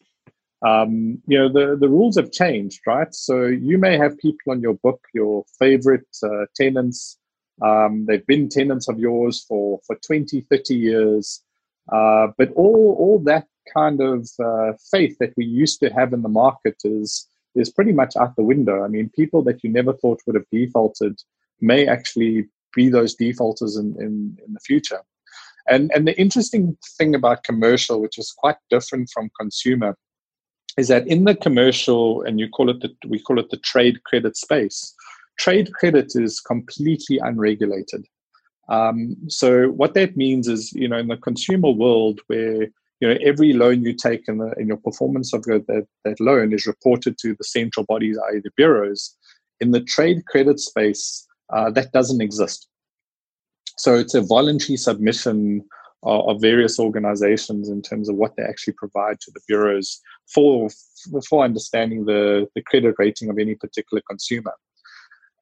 um, 0.62 1.22
you 1.26 1.38
know 1.38 1.48
the, 1.48 1.76
the 1.76 1.88
rules 1.88 2.16
have 2.16 2.32
changed 2.32 2.80
right? 2.86 3.14
So 3.14 3.46
you 3.46 3.78
may 3.78 3.96
have 3.96 4.18
people 4.18 4.52
on 4.52 4.60
your 4.60 4.74
book 4.74 5.00
your 5.14 5.44
favorite 5.58 6.06
uh, 6.22 6.46
tenants. 6.54 7.18
Um, 7.62 8.06
they've 8.06 8.26
been 8.26 8.48
tenants 8.48 8.88
of 8.88 8.98
yours 8.98 9.44
for 9.46 9.80
for 9.86 9.96
20 9.96 10.42
30 10.50 10.74
years. 10.74 11.42
Uh, 11.90 12.28
but 12.36 12.52
all 12.52 12.96
all 12.98 13.18
that 13.20 13.46
kind 13.72 14.00
of 14.00 14.28
uh, 14.44 14.72
faith 14.90 15.16
that 15.18 15.32
we 15.36 15.44
used 15.44 15.80
to 15.80 15.90
have 15.90 16.12
in 16.12 16.22
the 16.22 16.28
market 16.28 16.76
is 16.84 17.26
is 17.54 17.70
pretty 17.70 17.92
much 17.92 18.14
out 18.16 18.36
the 18.36 18.42
window. 18.42 18.84
I 18.84 18.88
mean 18.88 19.10
people 19.16 19.42
that 19.44 19.64
you 19.64 19.70
never 19.70 19.94
thought 19.94 20.20
would 20.26 20.36
have 20.36 20.50
defaulted 20.52 21.18
may 21.60 21.86
actually 21.86 22.48
be 22.74 22.88
those 22.88 23.14
defaulters 23.14 23.76
in, 23.76 23.96
in, 23.98 24.38
in 24.46 24.52
the 24.52 24.60
future. 24.60 25.00
And 25.68 25.90
and 25.94 26.06
the 26.06 26.18
interesting 26.20 26.76
thing 26.98 27.14
about 27.14 27.44
commercial 27.44 28.02
which 28.02 28.18
is 28.18 28.30
quite 28.30 28.56
different 28.68 29.08
from 29.10 29.30
consumer 29.40 29.96
is 30.76 30.88
that 30.88 31.06
in 31.06 31.24
the 31.24 31.34
commercial 31.34 32.22
and 32.22 32.38
you 32.38 32.48
call 32.48 32.70
it 32.70 32.80
the 32.80 32.90
we 33.08 33.18
call 33.18 33.38
it 33.38 33.50
the 33.50 33.56
trade 33.58 34.02
credit 34.04 34.36
space 34.36 34.94
trade 35.38 35.72
credit 35.72 36.12
is 36.14 36.38
completely 36.40 37.18
unregulated. 37.18 38.04
Um, 38.68 39.16
so 39.28 39.70
what 39.70 39.94
that 39.94 40.16
means 40.16 40.46
is 40.48 40.72
you 40.72 40.88
know 40.88 40.98
in 40.98 41.08
the 41.08 41.16
consumer 41.16 41.70
world 41.70 42.20
where 42.28 42.62
you 43.00 43.08
know 43.08 43.16
every 43.22 43.52
loan 43.52 43.82
you 43.82 43.94
take 43.94 44.28
and 44.28 44.40
the 44.40 44.54
your 44.64 44.76
performance 44.76 45.32
of 45.32 45.42
that, 45.44 45.86
that 46.04 46.20
loan 46.20 46.52
is 46.52 46.66
reported 46.66 47.16
to 47.18 47.34
the 47.34 47.44
central 47.44 47.86
bodies 47.86 48.18
i.e 48.28 48.40
the 48.44 48.50
bureaus 48.56 49.16
in 49.60 49.72
the 49.72 49.80
trade 49.80 50.24
credit 50.26 50.58
space 50.60 51.26
uh, 51.52 51.70
that 51.70 51.92
doesn't 51.92 52.20
exist. 52.20 52.68
So 53.76 53.94
it's 53.94 54.14
a 54.14 54.20
voluntary 54.20 54.76
submission 54.76 55.64
of 56.02 56.40
various 56.40 56.78
organizations 56.78 57.68
in 57.68 57.82
terms 57.82 58.08
of 58.08 58.16
what 58.16 58.36
they 58.36 58.42
actually 58.42 58.72
provide 58.74 59.20
to 59.20 59.30
the 59.32 59.40
bureaus 59.46 60.00
for 60.32 60.68
for 61.28 61.44
understanding 61.44 62.04
the, 62.04 62.48
the 62.54 62.62
credit 62.62 62.94
rating 62.98 63.28
of 63.28 63.38
any 63.38 63.54
particular 63.54 64.02
consumer. 64.08 64.52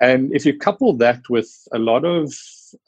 And 0.01 0.33
if 0.35 0.47
you 0.47 0.57
couple 0.57 0.93
that 0.95 1.23
with 1.29 1.51
a 1.73 1.79
lot 1.79 2.05
of 2.05 2.33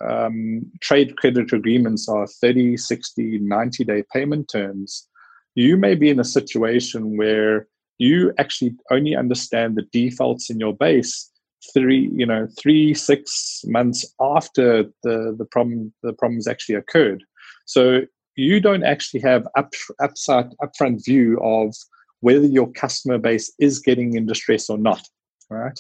um, 0.01 0.71
trade 0.81 1.17
credit 1.17 1.53
agreements 1.53 2.09
are 2.09 2.27
30, 2.27 2.77
60, 2.77 3.39
90 3.39 3.85
day 3.85 4.05
payment 4.13 4.49
terms, 4.49 5.09
you 5.55 5.77
may 5.77 5.95
be 5.97 6.11
in 6.11 6.21
a 6.21 6.25
situation 6.25 7.17
where 7.17 7.67
you 7.99 8.33
actually 8.39 8.77
only 8.91 9.17
understand 9.17 9.77
the 9.77 9.83
defaults 9.93 10.51
in 10.51 10.61
your 10.61 10.75
base 10.75 11.31
three, 11.75 12.11
you 12.15 12.25
know, 12.25 12.49
three, 12.59 12.95
six 12.95 13.63
months 13.67 14.07
after 14.21 14.85
the, 15.03 15.35
the 15.37 15.45
problem 15.45 15.93
the 16.03 16.13
problems 16.15 16.49
actually 16.49 16.77
occurred. 16.77 17.23
So 17.71 18.01
you 18.35 18.59
don't 18.59 18.83
actually 18.83 19.21
have 19.21 19.47
up, 19.57 19.73
upside 20.01 20.51
upfront 20.59 21.05
view 21.05 21.39
of 21.41 21.73
whether 22.19 22.45
your 22.45 22.69
customer 22.73 23.17
base 23.17 23.53
is 23.61 23.79
getting 23.79 24.17
in 24.17 24.27
distress 24.27 24.69
or 24.69 24.77
not, 24.77 25.07
right? 25.51 25.79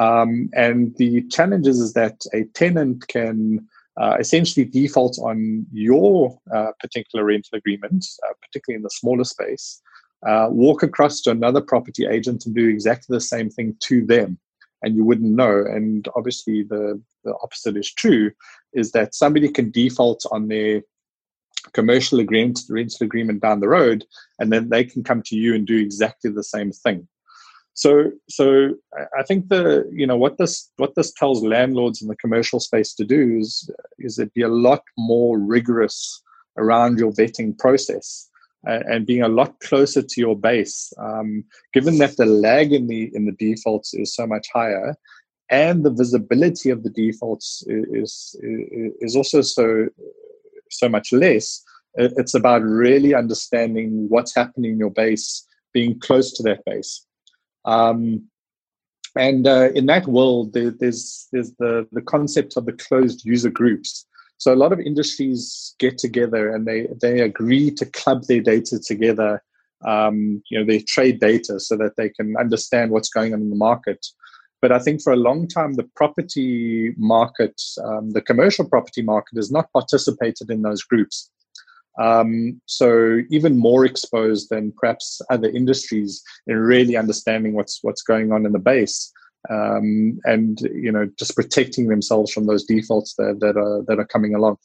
Um, 0.00 0.50
and 0.54 0.96
the 0.96 1.22
challenge 1.28 1.68
is, 1.68 1.78
is 1.78 1.92
that 1.92 2.16
a 2.34 2.42
tenant 2.54 3.06
can 3.06 3.68
uh, 4.00 4.16
essentially 4.18 4.66
default 4.66 5.16
on 5.20 5.64
your 5.72 6.36
uh, 6.52 6.72
particular 6.80 7.24
rental 7.24 7.56
agreement, 7.56 8.04
uh, 8.24 8.32
particularly 8.42 8.78
in 8.78 8.82
the 8.82 8.90
smaller 8.90 9.24
space, 9.24 9.80
uh, 10.26 10.48
walk 10.50 10.82
across 10.82 11.20
to 11.20 11.30
another 11.30 11.60
property 11.60 12.04
agent 12.04 12.46
and 12.46 12.54
do 12.56 12.68
exactly 12.68 13.14
the 13.14 13.20
same 13.20 13.48
thing 13.48 13.76
to 13.84 14.04
them, 14.04 14.40
and 14.82 14.96
you 14.96 15.04
wouldn't 15.04 15.36
know. 15.36 15.64
And 15.64 16.08
obviously, 16.16 16.64
the 16.64 17.00
the 17.24 17.34
opposite 17.44 17.76
is 17.76 17.92
true, 17.92 18.32
is 18.72 18.90
that 18.92 19.14
somebody 19.14 19.48
can 19.48 19.70
default 19.70 20.24
on 20.32 20.48
their 20.48 20.82
commercial 21.72 22.20
agreement, 22.20 22.60
the 22.68 22.74
rental 22.74 23.04
agreement 23.04 23.42
down 23.42 23.60
the 23.60 23.68
road, 23.68 24.04
and 24.38 24.52
then 24.52 24.68
they 24.68 24.84
can 24.84 25.02
come 25.02 25.22
to 25.22 25.36
you 25.36 25.54
and 25.54 25.66
do 25.66 25.78
exactly 25.78 26.30
the 26.30 26.44
same 26.44 26.72
thing. 26.72 27.08
So, 27.74 28.10
so 28.28 28.74
I 29.16 29.22
think 29.22 29.48
the 29.48 29.88
you 29.92 30.06
know 30.06 30.16
what 30.16 30.36
this 30.38 30.70
what 30.78 30.94
this 30.96 31.12
tells 31.12 31.44
landlords 31.44 32.02
in 32.02 32.08
the 32.08 32.16
commercial 32.16 32.58
space 32.58 32.92
to 32.94 33.04
do 33.04 33.38
is 33.38 33.70
is 33.98 34.18
it 34.18 34.34
be 34.34 34.42
a 34.42 34.48
lot 34.48 34.82
more 34.96 35.38
rigorous 35.38 36.20
around 36.56 36.98
your 36.98 37.12
vetting 37.12 37.56
process 37.56 38.28
and 38.64 39.06
being 39.06 39.22
a 39.22 39.28
lot 39.28 39.60
closer 39.60 40.02
to 40.02 40.20
your 40.20 40.36
base. 40.36 40.92
Um, 40.98 41.44
given 41.72 41.98
that 41.98 42.16
the 42.16 42.26
lag 42.26 42.72
in 42.72 42.88
the 42.88 43.10
in 43.14 43.26
the 43.26 43.32
defaults 43.32 43.94
is 43.94 44.14
so 44.14 44.26
much 44.26 44.48
higher, 44.52 44.96
and 45.48 45.84
the 45.84 45.92
visibility 45.92 46.70
of 46.70 46.82
the 46.82 46.90
defaults 46.90 47.62
is 47.68 48.36
is, 48.42 48.96
is 49.00 49.16
also 49.16 49.40
so 49.40 49.86
so 50.70 50.88
much 50.88 51.12
less. 51.12 51.62
It's 51.94 52.34
about 52.34 52.62
really 52.62 53.14
understanding 53.14 54.06
what's 54.08 54.34
happening 54.34 54.72
in 54.72 54.78
your 54.78 54.90
base, 54.90 55.46
being 55.72 55.98
close 55.98 56.32
to 56.34 56.42
that 56.44 56.64
base. 56.64 57.04
Um, 57.64 58.28
and 59.16 59.46
uh, 59.46 59.70
in 59.74 59.86
that 59.86 60.06
world, 60.06 60.52
there, 60.52 60.70
there's 60.70 61.26
there's 61.32 61.52
the 61.58 61.88
the 61.92 62.02
concept 62.02 62.56
of 62.56 62.66
the 62.66 62.72
closed 62.72 63.24
user 63.24 63.50
groups. 63.50 64.06
So 64.36 64.54
a 64.54 64.56
lot 64.56 64.72
of 64.72 64.78
industries 64.78 65.74
get 65.78 65.98
together 65.98 66.54
and 66.54 66.66
they 66.66 66.86
they 67.00 67.20
agree 67.20 67.72
to 67.72 67.86
club 67.86 68.24
their 68.24 68.40
data 68.40 68.78
together. 68.78 69.42
Um, 69.84 70.42
you 70.50 70.58
know, 70.58 70.64
they 70.64 70.80
trade 70.80 71.20
data 71.20 71.58
so 71.58 71.76
that 71.76 71.96
they 71.96 72.10
can 72.10 72.36
understand 72.36 72.90
what's 72.90 73.10
going 73.10 73.34
on 73.34 73.40
in 73.40 73.50
the 73.50 73.56
market. 73.56 74.06
But 74.60 74.72
I 74.72 74.78
think 74.78 75.02
for 75.02 75.12
a 75.12 75.16
long 75.16 75.46
time, 75.46 75.74
the 75.74 75.88
property 75.94 76.94
market, 76.96 77.60
um, 77.84 78.10
the 78.10 78.22
commercial 78.22 78.68
property 78.68 79.02
market, 79.02 79.36
has 79.36 79.52
not 79.52 79.72
participated 79.72 80.50
in 80.50 80.62
those 80.62 80.82
groups. 80.82 81.30
Um, 82.00 82.60
so 82.66 83.20
even 83.30 83.58
more 83.58 83.84
exposed 83.84 84.50
than 84.50 84.72
perhaps 84.80 85.20
other 85.30 85.48
industries 85.48 86.22
in 86.46 86.56
really 86.56 86.96
understanding 86.96 87.54
what's 87.54 87.80
what's 87.82 88.02
going 88.02 88.32
on 88.32 88.46
in 88.46 88.52
the 88.52 88.58
base, 88.58 89.12
um, 89.50 90.18
and 90.24 90.60
you 90.60 90.92
know 90.92 91.08
just 91.18 91.34
protecting 91.34 91.88
themselves 91.88 92.32
from 92.32 92.46
those 92.46 92.64
defaults 92.64 93.14
that, 93.14 93.38
that 93.40 93.56
are 93.56 93.82
that 93.88 93.98
are 93.98 94.06
coming 94.06 94.34
along. 94.34 94.58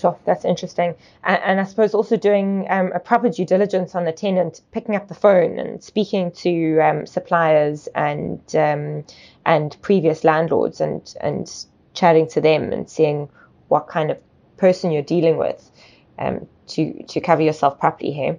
Sure, 0.00 0.18
that's 0.24 0.46
interesting. 0.46 0.94
And, 1.24 1.42
and 1.42 1.60
I 1.60 1.64
suppose 1.64 1.92
also 1.92 2.16
doing 2.16 2.66
um, 2.70 2.90
a 2.94 2.98
proper 2.98 3.28
due 3.28 3.44
diligence 3.44 3.94
on 3.94 4.06
the 4.06 4.12
tenant, 4.12 4.62
picking 4.72 4.96
up 4.96 5.08
the 5.08 5.14
phone 5.14 5.58
and 5.58 5.84
speaking 5.84 6.32
to 6.32 6.80
um, 6.80 7.06
suppliers 7.06 7.86
and 7.94 8.40
um, 8.54 9.04
and 9.44 9.76
previous 9.82 10.24
landlords 10.24 10.80
and 10.80 11.14
and 11.20 11.66
chatting 11.92 12.26
to 12.28 12.40
them 12.40 12.72
and 12.72 12.88
seeing 12.88 13.28
what 13.68 13.88
kind 13.88 14.10
of 14.10 14.18
person 14.56 14.90
you're 14.90 15.02
dealing 15.02 15.36
with 15.36 15.70
um, 16.18 16.46
to 16.68 17.02
to 17.02 17.20
cover 17.20 17.42
yourself 17.42 17.78
properly 17.78 18.12
here. 18.12 18.38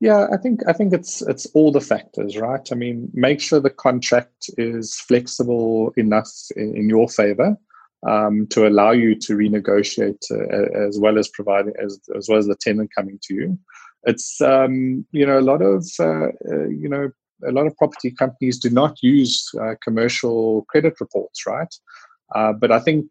Yeah, 0.00 0.28
I 0.32 0.38
think 0.38 0.60
I 0.66 0.72
think 0.72 0.94
it's 0.94 1.20
it's 1.20 1.44
all 1.52 1.70
the 1.70 1.82
factors, 1.82 2.38
right? 2.38 2.66
I 2.72 2.74
mean, 2.76 3.10
make 3.12 3.42
sure 3.42 3.60
the 3.60 3.68
contract 3.68 4.48
is 4.56 4.94
flexible 4.94 5.92
enough 5.98 6.32
in, 6.56 6.74
in 6.74 6.88
your 6.88 7.10
favor 7.10 7.58
um, 8.06 8.46
to 8.48 8.66
allow 8.66 8.92
you 8.92 9.14
to 9.14 9.34
renegotiate 9.34 10.22
uh, 10.30 10.86
as 10.86 10.98
well 10.98 11.18
as 11.18 11.28
providing 11.28 11.74
as, 11.82 11.98
as 12.16 12.28
well 12.28 12.38
as 12.38 12.46
the 12.46 12.56
tenant 12.56 12.90
coming 12.94 13.18
to 13.24 13.34
you. 13.34 13.58
It's 14.04 14.40
um, 14.40 15.04
you 15.12 15.26
know 15.26 15.38
a 15.38 15.42
lot 15.42 15.62
of 15.62 15.86
uh, 15.98 16.28
uh, 16.50 16.68
you 16.68 16.88
know 16.88 17.10
a 17.46 17.52
lot 17.52 17.66
of 17.66 17.76
property 17.76 18.10
companies 18.10 18.58
do 18.58 18.70
not 18.70 19.02
use 19.02 19.48
uh, 19.60 19.74
commercial 19.82 20.64
credit 20.68 20.94
reports, 21.00 21.46
right? 21.46 21.74
Uh, 22.34 22.52
but 22.52 22.70
I 22.70 22.78
think 22.78 23.06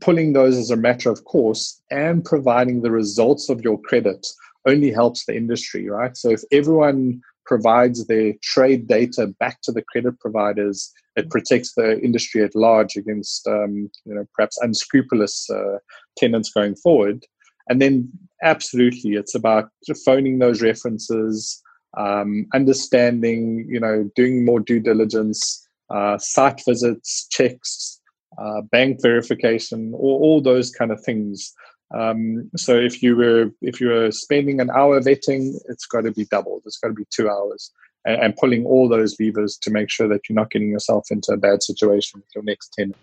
pulling 0.00 0.32
those 0.32 0.56
as 0.56 0.70
a 0.70 0.76
matter 0.76 1.10
of 1.10 1.24
course 1.24 1.80
and 1.90 2.24
providing 2.24 2.82
the 2.82 2.90
results 2.90 3.48
of 3.48 3.62
your 3.62 3.80
credit 3.80 4.26
only 4.66 4.92
helps 4.92 5.26
the 5.26 5.36
industry, 5.36 5.88
right? 5.88 6.16
So 6.16 6.30
if 6.30 6.42
everyone 6.52 7.20
provides 7.44 8.06
their 8.06 8.32
trade 8.42 8.86
data 8.86 9.28
back 9.38 9.60
to 9.62 9.72
the 9.72 9.82
credit 9.82 10.18
providers, 10.20 10.92
it 11.16 11.30
protects 11.30 11.74
the 11.74 12.00
industry 12.00 12.42
at 12.42 12.54
large 12.54 12.96
against 12.96 13.46
um, 13.46 13.90
you 14.04 14.14
know 14.14 14.26
perhaps 14.34 14.58
unscrupulous 14.60 15.48
uh, 15.50 15.78
tenants 16.16 16.50
going 16.50 16.76
forward. 16.76 17.24
And 17.68 17.80
then 17.80 18.10
absolutely, 18.42 19.12
it's 19.12 19.34
about 19.34 19.68
phoning 20.04 20.38
those 20.38 20.62
references, 20.62 21.62
um, 21.96 22.46
understanding, 22.54 23.66
you 23.68 23.80
know, 23.80 24.10
doing 24.16 24.44
more 24.44 24.60
due 24.60 24.80
diligence, 24.80 25.68
uh, 25.90 26.18
site 26.18 26.62
visits, 26.66 27.26
checks, 27.28 28.00
uh, 28.38 28.62
bank 28.62 29.00
verification, 29.02 29.92
all, 29.94 30.18
all 30.22 30.40
those 30.40 30.70
kind 30.70 30.90
of 30.90 31.02
things. 31.04 31.52
Um, 31.94 32.50
so 32.56 32.76
if 32.76 33.02
you 33.02 33.16
were 33.16 33.50
if 33.60 33.80
you 33.80 33.88
were 33.88 34.10
spending 34.10 34.60
an 34.60 34.70
hour 34.70 35.00
vetting, 35.00 35.54
it's 35.68 35.86
got 35.86 36.02
to 36.02 36.12
be 36.12 36.24
doubled. 36.26 36.62
It's 36.64 36.78
got 36.78 36.88
to 36.88 36.94
be 36.94 37.06
two 37.10 37.28
hours, 37.28 37.70
and, 38.04 38.20
and, 38.22 38.36
pulling 38.36 38.64
all 38.64 38.88
those 38.88 39.18
levers 39.20 39.58
to 39.58 39.70
make 39.70 39.90
sure 39.90 40.08
that 40.08 40.28
you're 40.28 40.36
not 40.36 40.50
getting 40.50 40.70
yourself 40.70 41.06
into 41.10 41.32
a 41.32 41.36
bad 41.36 41.62
situation 41.62 42.20
with 42.20 42.34
your 42.34 42.44
next 42.44 42.72
tenant. 42.72 42.96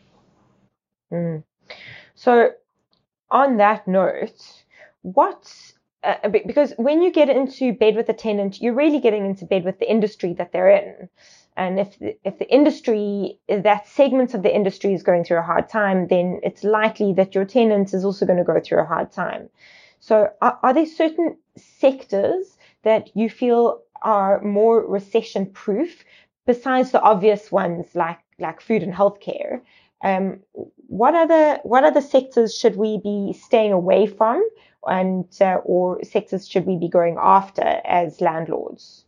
Mm. 1.11 1.43
So, 2.15 2.51
on 3.29 3.57
that 3.57 3.87
note, 3.87 4.63
what 5.03 5.53
uh, 6.03 6.29
because 6.29 6.73
when 6.77 7.01
you 7.01 7.11
get 7.11 7.29
into 7.29 7.73
bed 7.73 7.95
with 7.95 8.09
a 8.09 8.13
tenant, 8.13 8.61
you're 8.61 8.73
really 8.73 8.99
getting 8.99 9.25
into 9.25 9.45
bed 9.45 9.65
with 9.65 9.79
the 9.79 9.89
industry 9.89 10.33
that 10.33 10.51
they're 10.51 10.69
in. 10.69 11.09
And 11.59 11.77
if 11.77 11.99
the, 11.99 12.17
if 12.23 12.39
the 12.39 12.49
industry, 12.49 13.37
that 13.49 13.85
segment 13.85 14.33
of 14.33 14.43
the 14.43 14.55
industry 14.55 14.93
is 14.93 15.03
going 15.03 15.25
through 15.25 15.39
a 15.39 15.51
hard 15.51 15.67
time, 15.67 16.07
then 16.07 16.39
it's 16.41 16.63
likely 16.63 17.11
that 17.13 17.35
your 17.35 17.43
tenant 17.43 17.93
is 17.93 18.05
also 18.05 18.25
going 18.25 18.39
to 18.39 18.45
go 18.45 18.61
through 18.61 18.81
a 18.81 18.85
hard 18.85 19.11
time. 19.11 19.49
So 19.99 20.29
are, 20.41 20.57
are 20.63 20.73
there 20.73 20.85
certain 20.85 21.35
sectors 21.57 22.57
that 22.83 23.09
you 23.13 23.29
feel 23.29 23.81
are 24.01 24.41
more 24.41 24.87
recession 24.87 25.47
proof 25.47 26.05
besides 26.45 26.91
the 26.91 27.01
obvious 27.01 27.51
ones 27.51 27.87
like, 27.93 28.19
like 28.39 28.61
food 28.61 28.81
and 28.81 28.93
healthcare? 28.93 29.59
Um, 30.01 30.39
what 30.87 31.13
other 31.13 31.59
what 31.63 31.83
other 31.83 31.99
sectors 31.99 32.57
should 32.57 32.77
we 32.77 33.01
be 33.03 33.33
staying 33.33 33.73
away 33.73 34.07
from, 34.07 34.41
and 34.85 35.25
uh, 35.41 35.57
or 35.65 36.01
sectors 36.05 36.47
should 36.47 36.65
we 36.65 36.77
be 36.77 36.87
going 36.87 37.17
after 37.19 37.81
as 37.83 38.21
landlords? 38.21 39.03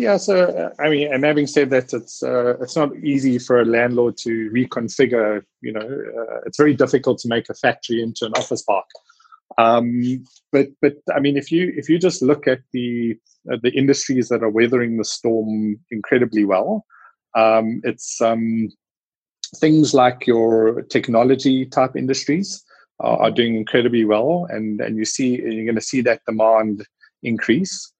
Yeah, 0.00 0.16
so 0.16 0.44
uh, 0.44 0.82
I 0.82 0.88
mean, 0.88 1.12
and 1.12 1.24
having 1.24 1.46
said 1.46 1.68
that, 1.70 1.92
it's 1.92 2.22
uh, 2.22 2.56
it's 2.58 2.74
not 2.74 2.96
easy 3.04 3.38
for 3.38 3.60
a 3.60 3.66
landlord 3.66 4.16
to 4.22 4.50
reconfigure. 4.50 5.42
You 5.60 5.74
know, 5.74 5.82
uh, 5.82 6.40
it's 6.46 6.56
very 6.56 6.72
difficult 6.72 7.18
to 7.18 7.28
make 7.28 7.50
a 7.50 7.54
factory 7.54 8.02
into 8.02 8.24
an 8.24 8.32
office 8.32 8.62
park. 8.62 8.86
Um, 9.58 10.24
but 10.52 10.68
but 10.80 10.94
I 11.14 11.20
mean, 11.20 11.36
if 11.36 11.52
you 11.52 11.74
if 11.76 11.90
you 11.90 11.98
just 11.98 12.22
look 12.22 12.48
at 12.48 12.60
the 12.72 13.18
uh, 13.52 13.58
the 13.62 13.72
industries 13.72 14.30
that 14.30 14.42
are 14.42 14.48
weathering 14.48 14.96
the 14.96 15.04
storm 15.04 15.78
incredibly 15.90 16.46
well, 16.46 16.86
um, 17.36 17.82
it's 17.84 18.22
um, 18.22 18.70
things 19.56 19.92
like 19.92 20.26
your 20.26 20.80
technology 20.84 21.66
type 21.66 21.94
industries 21.94 22.64
are, 23.00 23.18
are 23.24 23.30
doing 23.30 23.54
incredibly 23.54 24.06
well, 24.06 24.46
and 24.48 24.80
and 24.80 24.96
you 24.96 25.04
see 25.04 25.42
you're 25.42 25.66
going 25.66 25.74
to 25.74 25.82
see 25.82 26.00
that 26.00 26.22
demand 26.24 26.86
increase 27.22 27.92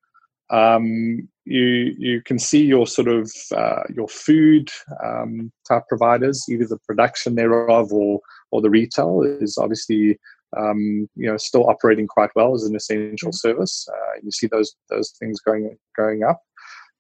um, 0.51 1.29
you 1.51 1.97
you 1.99 2.23
can 2.23 2.39
see 2.39 2.65
your 2.65 2.87
sort 2.87 3.09
of 3.09 3.31
uh, 3.55 3.83
your 3.93 4.07
food 4.07 4.71
um, 5.05 5.51
type 5.69 5.83
providers, 5.89 6.47
either 6.49 6.67
the 6.67 6.79
production 6.87 7.35
thereof 7.35 7.93
or 7.93 8.21
or 8.53 8.63
the 8.63 8.71
retail 8.71 9.23
is 9.23 9.59
obviously 9.59 10.17
um, 10.57 11.09
you 11.17 11.29
know 11.29 11.37
still 11.37 11.69
operating 11.69 12.07
quite 12.07 12.31
well 12.37 12.55
as 12.55 12.63
an 12.63 12.77
essential 12.77 13.33
service. 13.33 13.89
Uh, 13.93 14.21
you 14.23 14.31
see 14.31 14.47
those 14.47 14.77
those 14.91 15.11
things 15.19 15.41
going 15.41 15.77
going 15.97 16.23
up, 16.23 16.41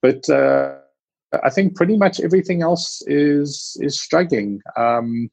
but 0.02 0.28
uh, 0.28 0.74
I 1.44 1.50
think 1.50 1.76
pretty 1.76 1.96
much 1.96 2.18
everything 2.18 2.60
else 2.60 3.02
is 3.06 3.76
is 3.80 4.00
struggling. 4.00 4.60
Um, 4.76 5.30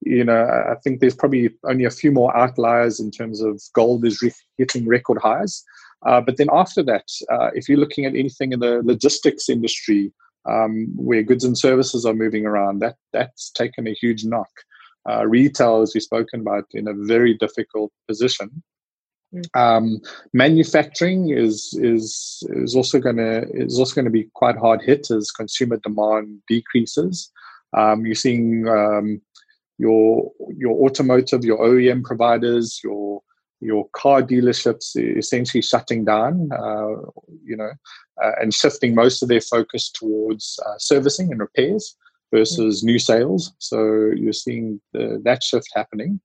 you 0.00 0.24
know, 0.24 0.44
I 0.44 0.76
think 0.82 1.00
there's 1.00 1.14
probably 1.14 1.50
only 1.64 1.84
a 1.84 1.90
few 1.90 2.10
more 2.10 2.34
outliers 2.34 3.00
in 3.00 3.10
terms 3.10 3.42
of 3.42 3.60
gold 3.74 4.06
is 4.06 4.22
re- 4.22 4.32
hitting 4.56 4.86
record 4.86 5.18
highs. 5.18 5.62
Uh, 6.04 6.20
but 6.20 6.36
then 6.36 6.48
after 6.52 6.82
that, 6.82 7.04
uh, 7.32 7.50
if 7.54 7.68
you're 7.68 7.78
looking 7.78 8.04
at 8.04 8.14
anything 8.14 8.52
in 8.52 8.60
the 8.60 8.82
logistics 8.84 9.48
industry, 9.48 10.12
um, 10.48 10.88
where 10.96 11.22
goods 11.22 11.44
and 11.44 11.58
services 11.58 12.04
are 12.04 12.14
moving 12.14 12.46
around, 12.46 12.80
that 12.80 12.96
that's 13.12 13.50
taken 13.50 13.86
a 13.86 13.94
huge 13.94 14.24
knock. 14.24 14.50
Uh, 15.08 15.24
retail, 15.24 15.82
as 15.82 15.92
we've 15.94 16.02
spoken 16.02 16.40
about, 16.40 16.64
in 16.72 16.88
a 16.88 16.92
very 16.92 17.34
difficult 17.34 17.92
position. 18.08 18.62
Mm. 19.34 19.60
Um, 19.60 20.00
manufacturing 20.32 21.30
is 21.30 21.76
is 21.80 22.42
is 22.50 22.74
also 22.74 22.98
going 22.98 23.16
to 23.16 23.48
is 23.52 23.78
also 23.78 23.94
going 23.94 24.04
to 24.04 24.10
be 24.10 24.28
quite 24.34 24.56
hard 24.56 24.82
hit 24.82 25.10
as 25.10 25.30
consumer 25.30 25.78
demand 25.78 26.40
decreases. 26.48 27.30
Um, 27.76 28.06
you're 28.06 28.14
seeing 28.14 28.68
um, 28.68 29.20
your 29.78 30.30
your 30.56 30.84
automotive, 30.84 31.44
your 31.44 31.58
OEM 31.58 32.02
providers, 32.02 32.80
your 32.82 33.22
your 33.60 33.88
car 33.90 34.22
dealerships 34.22 34.96
essentially 34.96 35.62
shutting 35.62 36.04
down, 36.04 36.50
uh, 36.52 36.96
you 37.44 37.56
know, 37.56 37.70
uh, 38.22 38.32
and 38.40 38.52
shifting 38.52 38.94
most 38.94 39.22
of 39.22 39.28
their 39.28 39.40
focus 39.40 39.90
towards 39.90 40.58
uh, 40.66 40.74
servicing 40.78 41.30
and 41.30 41.40
repairs 41.40 41.96
versus 42.32 42.82
new 42.82 42.98
sales. 42.98 43.52
So 43.58 44.10
you're 44.14 44.32
seeing 44.32 44.80
the, 44.92 45.20
that 45.24 45.42
shift 45.42 45.68
happening. 45.74 46.20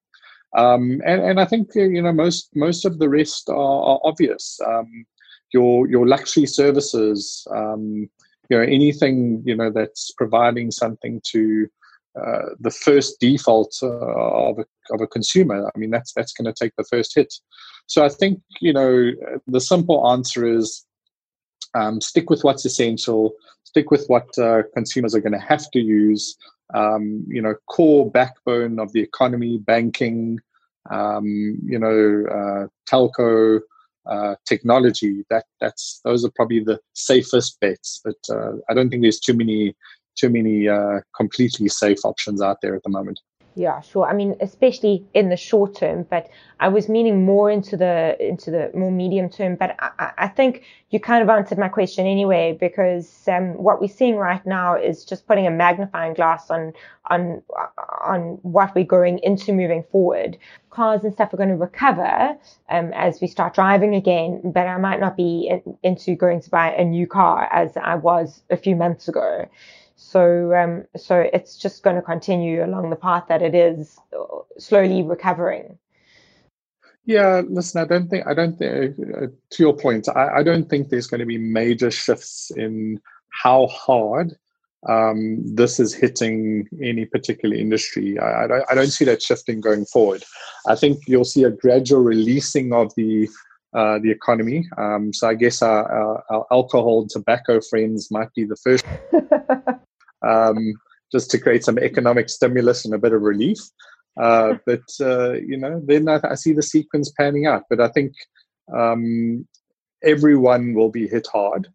Um, 0.57 1.01
and, 1.05 1.21
and 1.21 1.39
I 1.39 1.45
think 1.45 1.75
uh, 1.75 1.81
you 1.81 2.01
know 2.01 2.11
most 2.11 2.49
most 2.55 2.83
of 2.85 2.99
the 2.99 3.07
rest 3.07 3.49
are, 3.49 3.55
are 3.55 3.99
obvious. 4.03 4.59
Um, 4.65 5.05
your 5.53 5.87
your 5.87 6.07
luxury 6.07 6.45
services, 6.45 7.47
um, 7.51 8.09
you 8.49 8.57
know, 8.57 8.63
anything 8.63 9.41
you 9.45 9.55
know 9.55 9.69
that's 9.69 10.11
providing 10.11 10.71
something 10.71 11.21
to 11.27 11.69
uh, 12.19 12.49
the 12.59 12.71
first 12.71 13.19
default 13.21 13.73
uh, 13.81 13.87
of, 13.87 14.59
a, 14.59 14.65
of 14.93 15.01
a 15.01 15.07
consumer. 15.07 15.71
I 15.73 15.77
mean, 15.77 15.91
that's 15.91 16.11
that's 16.13 16.33
going 16.33 16.45
to 16.45 16.53
take 16.53 16.73
the 16.77 16.83
first 16.83 17.15
hit. 17.15 17.33
So 17.85 18.03
I 18.03 18.09
think 18.09 18.41
you 18.59 18.73
know 18.73 19.11
the 19.47 19.61
simple 19.61 20.09
answer 20.11 20.45
is 20.45 20.85
um, 21.73 22.01
stick 22.01 22.29
with 22.29 22.43
what's 22.43 22.65
essential, 22.65 23.33
stick 23.63 23.91
with 23.91 24.05
what 24.07 24.27
uh, 24.37 24.63
consumers 24.73 25.15
are 25.15 25.21
going 25.21 25.31
to 25.31 25.39
have 25.39 25.71
to 25.71 25.79
use. 25.79 26.35
Um, 26.73 27.25
you 27.27 27.41
know, 27.41 27.55
core 27.69 28.09
backbone 28.09 28.79
of 28.79 28.91
the 28.93 29.01
economy, 29.01 29.57
banking, 29.57 30.39
um, 30.89 31.59
you 31.65 31.79
know, 31.79 32.25
uh, 32.29 32.67
telco. 32.89 33.61
Uh, 34.07 34.33
technology 34.47 35.23
that 35.29 35.45
that's 35.59 36.01
those 36.03 36.25
are 36.25 36.31
probably 36.35 36.59
the 36.59 36.79
safest 36.93 37.59
bets 37.59 38.01
but 38.03 38.17
uh, 38.31 38.53
i 38.67 38.73
don't 38.73 38.89
think 38.89 39.03
there's 39.03 39.19
too 39.19 39.35
many 39.35 39.75
too 40.15 40.29
many 40.29 40.67
uh, 40.67 40.99
completely 41.15 41.69
safe 41.69 41.99
options 42.03 42.41
out 42.41 42.57
there 42.61 42.75
at 42.75 42.83
the 42.83 42.89
moment. 42.89 43.19
Yeah, 43.55 43.81
sure. 43.81 44.07
I 44.07 44.13
mean, 44.13 44.37
especially 44.39 45.05
in 45.13 45.27
the 45.27 45.35
short 45.35 45.75
term, 45.75 46.07
but 46.09 46.29
I 46.61 46.69
was 46.69 46.87
meaning 46.87 47.25
more 47.25 47.51
into 47.51 47.75
the 47.75 48.15
into 48.19 48.49
the 48.49 48.71
more 48.73 48.91
medium 48.91 49.29
term. 49.29 49.55
But 49.55 49.75
I, 49.79 50.11
I 50.17 50.27
think 50.29 50.63
you 50.89 51.01
kind 51.01 51.21
of 51.21 51.27
answered 51.27 51.57
my 51.57 51.67
question 51.67 52.05
anyway, 52.07 52.57
because 52.57 53.27
um, 53.27 53.61
what 53.61 53.81
we're 53.81 53.89
seeing 53.89 54.15
right 54.15 54.45
now 54.45 54.77
is 54.77 55.03
just 55.03 55.27
putting 55.27 55.47
a 55.47 55.51
magnifying 55.51 56.13
glass 56.13 56.49
on 56.49 56.71
on 57.09 57.43
on 58.05 58.39
what 58.43 58.73
we're 58.73 58.85
going 58.85 59.19
into 59.19 59.51
moving 59.51 59.83
forward. 59.91 60.37
Cars 60.69 61.03
and 61.03 61.11
stuff 61.11 61.33
are 61.33 61.37
going 61.37 61.49
to 61.49 61.55
recover 61.57 62.37
um, 62.69 62.93
as 62.93 63.19
we 63.19 63.27
start 63.27 63.53
driving 63.53 63.95
again, 63.95 64.39
but 64.45 64.65
I 64.65 64.77
might 64.77 65.01
not 65.01 65.17
be 65.17 65.49
in, 65.49 65.77
into 65.83 66.15
going 66.15 66.41
to 66.41 66.49
buy 66.49 66.71
a 66.71 66.85
new 66.85 67.05
car 67.05 67.49
as 67.51 67.75
I 67.75 67.95
was 67.95 68.43
a 68.49 68.55
few 68.55 68.77
months 68.77 69.09
ago. 69.09 69.49
So, 70.03 70.53
um, 70.55 70.83
so 70.97 71.19
it's 71.31 71.55
just 71.55 71.83
going 71.83 71.95
to 71.95 72.01
continue 72.01 72.65
along 72.65 72.89
the 72.89 72.95
path 72.95 73.25
that 73.29 73.41
it 73.41 73.53
is, 73.53 73.97
uh, 74.11 74.39
slowly 74.57 75.03
recovering. 75.03 75.77
Yeah, 77.05 77.43
listen, 77.47 77.81
I 77.81 77.85
don't 77.85 78.09
think 78.09 78.27
I 78.27 78.33
don't 78.33 78.57
think 78.57 78.95
uh, 78.99 79.27
to 79.27 79.63
your 79.63 79.75
point, 79.77 80.09
I, 80.09 80.39
I, 80.39 80.43
don't 80.43 80.69
think 80.69 80.89
there's 80.89 81.07
going 81.07 81.19
to 81.19 81.25
be 81.25 81.37
major 81.37 81.91
shifts 81.91 82.51
in 82.57 82.99
how 83.29 83.67
hard 83.67 84.35
um, 84.89 85.43
this 85.55 85.79
is 85.79 85.93
hitting 85.93 86.67
any 86.81 87.05
particular 87.05 87.55
industry. 87.55 88.19
I, 88.19 88.43
I, 88.43 88.47
don't, 88.47 88.65
I, 88.71 88.75
don't, 88.75 88.87
see 88.87 89.05
that 89.05 89.21
shifting 89.21 89.61
going 89.61 89.85
forward. 89.85 90.23
I 90.67 90.75
think 90.75 90.99
you'll 91.07 91.25
see 91.25 91.43
a 91.43 91.51
gradual 91.51 92.01
releasing 92.01 92.73
of 92.73 92.93
the 92.95 93.29
uh, 93.73 93.99
the 93.99 94.11
economy. 94.11 94.67
Um, 94.77 95.13
so 95.13 95.29
I 95.29 95.35
guess 95.35 95.61
our, 95.61 95.89
our, 95.89 96.23
our 96.29 96.45
alcohol, 96.51 97.07
tobacco 97.07 97.61
friends 97.61 98.11
might 98.11 98.33
be 98.33 98.43
the 98.43 98.57
first 98.57 98.83
um, 100.27 100.73
just 101.11 101.29
to 101.31 101.39
create 101.39 101.63
some 101.63 101.77
economic 101.79 102.29
stimulus 102.29 102.85
and 102.85 102.93
a 102.93 102.99
bit 102.99 103.13
of 103.13 103.21
relief. 103.21 103.59
Uh, 104.19 104.55
but 104.65 104.83
uh, 104.99 105.33
you 105.33 105.57
know, 105.57 105.81
then 105.85 106.09
I, 106.09 106.19
I, 106.23 106.35
see 106.35 106.53
the 106.53 106.61
sequence 106.61 107.11
panning 107.17 107.45
out. 107.45 107.63
But 107.69 107.79
I 107.79 107.87
think 107.89 108.13
um, 108.75 109.47
everyone 110.03 110.73
will 110.73 110.89
be 110.89 111.07
hit 111.07 111.27
hard. 111.31 111.67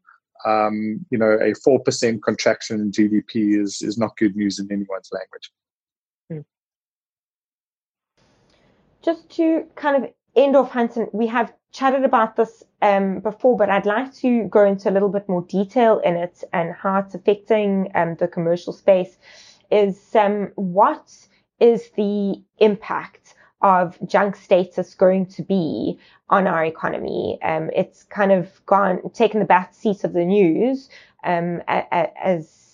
Um, 0.44 1.04
you 1.10 1.18
know, 1.18 1.38
a 1.40 1.54
four 1.54 1.80
percent 1.80 2.22
contraction 2.22 2.80
in 2.80 2.90
GDP 2.92 3.58
is 3.60 3.80
is 3.82 3.96
not 3.96 4.16
good 4.16 4.36
news 4.36 4.58
in 4.58 4.70
anyone's 4.70 5.10
language. 5.12 5.50
Hmm. 6.30 6.40
Just 9.02 9.30
to 9.36 9.64
kind 9.74 10.04
of 10.04 10.10
end 10.36 10.56
off, 10.56 10.72
Hanson, 10.72 11.08
we 11.12 11.26
have 11.28 11.54
chatted 11.76 12.04
about 12.04 12.36
this 12.36 12.64
um, 12.80 13.20
before, 13.20 13.56
but 13.56 13.68
I'd 13.68 13.84
like 13.84 14.14
to 14.16 14.44
go 14.44 14.64
into 14.64 14.88
a 14.88 14.92
little 14.92 15.10
bit 15.10 15.28
more 15.28 15.42
detail 15.42 15.98
in 15.98 16.16
it 16.16 16.42
and 16.52 16.74
how 16.74 17.00
it's 17.00 17.14
affecting 17.14 17.90
um, 17.94 18.16
the 18.16 18.28
commercial 18.28 18.72
space. 18.72 19.18
Is 19.70 20.14
um, 20.14 20.52
what 20.54 21.12
is 21.60 21.90
the 21.96 22.40
impact 22.58 23.34
of 23.60 23.98
junk 24.06 24.36
status 24.36 24.94
going 24.94 25.26
to 25.26 25.42
be 25.42 25.98
on 26.30 26.46
our 26.46 26.64
economy? 26.64 27.38
Um, 27.42 27.70
it's 27.74 28.04
kind 28.04 28.32
of 28.32 28.48
gone 28.64 29.10
taken 29.10 29.40
the 29.40 29.46
back 29.46 29.74
seat 29.74 30.04
of 30.04 30.14
the 30.14 30.24
news 30.24 30.88
um, 31.24 31.60
as 31.68 32.65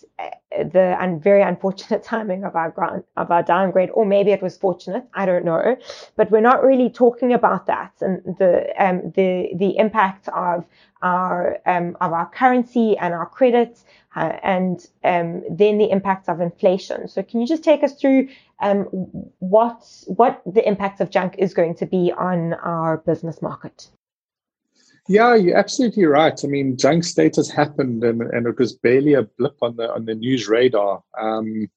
the 0.50 0.96
and 1.00 1.22
very 1.22 1.42
unfortunate 1.42 2.02
timing 2.12 2.44
of 2.44 2.54
our 2.54 2.70
grant 2.70 3.04
of 3.16 3.30
our 3.30 3.42
downgrade, 3.42 3.90
or 3.90 4.04
maybe 4.04 4.30
it 4.30 4.42
was 4.42 4.56
fortunate. 4.56 5.04
I 5.14 5.26
don't 5.26 5.44
know, 5.44 5.76
but 6.16 6.30
we're 6.30 6.40
not 6.40 6.62
really 6.62 6.90
talking 6.90 7.32
about 7.32 7.66
that 7.66 7.92
and 8.00 8.22
the 8.38 8.72
um, 8.78 9.12
the 9.14 9.50
the 9.56 9.76
impact 9.78 10.28
of 10.28 10.64
our 11.02 11.58
um, 11.66 11.96
of 12.00 12.12
our 12.12 12.28
currency 12.30 12.96
and 12.96 13.14
our 13.14 13.26
credit, 13.26 13.82
uh, 14.14 14.38
and 14.42 14.86
um, 15.04 15.42
then 15.50 15.78
the 15.78 15.90
impact 15.90 16.28
of 16.28 16.40
inflation. 16.40 17.08
So, 17.08 17.22
can 17.22 17.40
you 17.40 17.46
just 17.46 17.64
take 17.64 17.82
us 17.82 17.94
through 17.94 18.28
um, 18.60 18.84
what 19.38 19.84
what 20.06 20.42
the 20.46 20.66
impact 20.66 21.00
of 21.00 21.10
junk 21.10 21.36
is 21.38 21.54
going 21.54 21.74
to 21.76 21.86
be 21.86 22.12
on 22.12 22.54
our 22.54 22.98
business 22.98 23.42
market? 23.42 23.88
Yeah, 25.08 25.34
you're 25.34 25.56
absolutely 25.56 26.04
right. 26.04 26.38
I 26.44 26.46
mean, 26.46 26.76
junk 26.76 27.04
status 27.04 27.50
happened, 27.50 28.04
and, 28.04 28.22
and 28.22 28.46
it 28.46 28.58
was 28.58 28.72
barely 28.72 29.14
a 29.14 29.24
blip 29.24 29.56
on 29.60 29.76
the 29.76 29.92
on 29.92 30.04
the 30.04 30.14
news 30.14 30.48
radar, 30.48 31.02
um, 31.20 31.68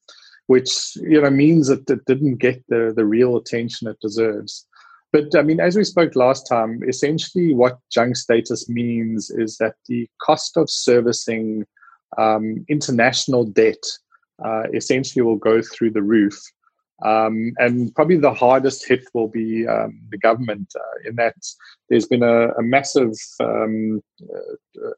which 0.47 0.95
you 0.97 1.21
know 1.21 1.31
means 1.31 1.67
that 1.67 1.89
it 1.89 2.05
didn't 2.05 2.35
get 2.35 2.63
the 2.69 2.93
the 2.95 3.05
real 3.05 3.35
attention 3.35 3.87
it 3.87 3.99
deserves. 3.99 4.67
But 5.11 5.35
I 5.35 5.41
mean, 5.41 5.59
as 5.59 5.75
we 5.75 5.83
spoke 5.83 6.15
last 6.15 6.47
time, 6.47 6.81
essentially 6.87 7.53
what 7.53 7.79
junk 7.91 8.15
status 8.15 8.69
means 8.69 9.31
is 9.31 9.57
that 9.57 9.75
the 9.87 10.07
cost 10.21 10.55
of 10.55 10.69
servicing 10.69 11.65
um, 12.17 12.63
international 12.69 13.45
debt 13.45 13.83
uh, 14.43 14.63
essentially 14.73 15.23
will 15.23 15.37
go 15.37 15.61
through 15.61 15.91
the 15.91 16.03
roof. 16.03 16.39
Um, 17.03 17.51
and 17.57 17.93
probably 17.93 18.17
the 18.17 18.33
hardest 18.33 18.87
hit 18.87 19.05
will 19.13 19.27
be 19.27 19.67
um, 19.67 19.99
the 20.11 20.17
government, 20.17 20.71
uh, 20.75 21.09
in 21.09 21.15
that 21.17 21.35
there's 21.89 22.07
been 22.07 22.23
a, 22.23 22.49
a 22.51 22.63
massive 22.63 23.13
um, 23.41 24.01
uh, 24.23 24.89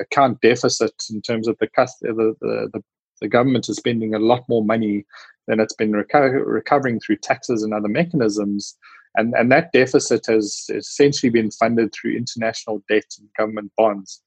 account 0.00 0.40
deficit 0.42 0.92
in 1.10 1.22
terms 1.22 1.48
of 1.48 1.56
the, 1.58 1.68
the, 2.02 2.36
the, 2.72 2.82
the, 3.22 3.28
government 3.28 3.70
is 3.70 3.76
spending 3.76 4.14
a 4.14 4.18
lot 4.18 4.46
more 4.50 4.64
money 4.64 5.06
than 5.46 5.58
it's 5.58 5.74
been 5.74 5.92
reco- 5.92 6.44
recovering 6.44 7.00
through 7.00 7.16
taxes 7.16 7.62
and 7.62 7.72
other 7.72 7.88
mechanisms. 7.88 8.76
And, 9.14 9.32
and 9.34 9.50
that 9.50 9.72
deficit 9.72 10.26
has 10.26 10.66
essentially 10.68 11.30
been 11.30 11.50
funded 11.50 11.94
through 11.94 12.16
international 12.16 12.82
debt 12.86 13.06
and 13.18 13.28
government 13.38 13.72
bonds. 13.78 14.20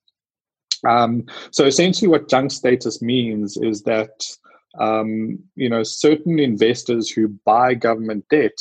Um, 0.88 1.26
so 1.52 1.65
essentially, 1.65 2.08
what 2.08 2.30
junk 2.30 2.52
status 2.52 3.02
means 3.02 3.58
is 3.58 3.84
that 3.84 4.26
um, 4.77 5.39
you 5.55 5.69
know, 5.69 5.84
certain 5.84 6.39
investors 6.39 7.10
who 7.10 7.29
buy 7.45 7.73
government 7.73 8.25
debt 8.29 8.58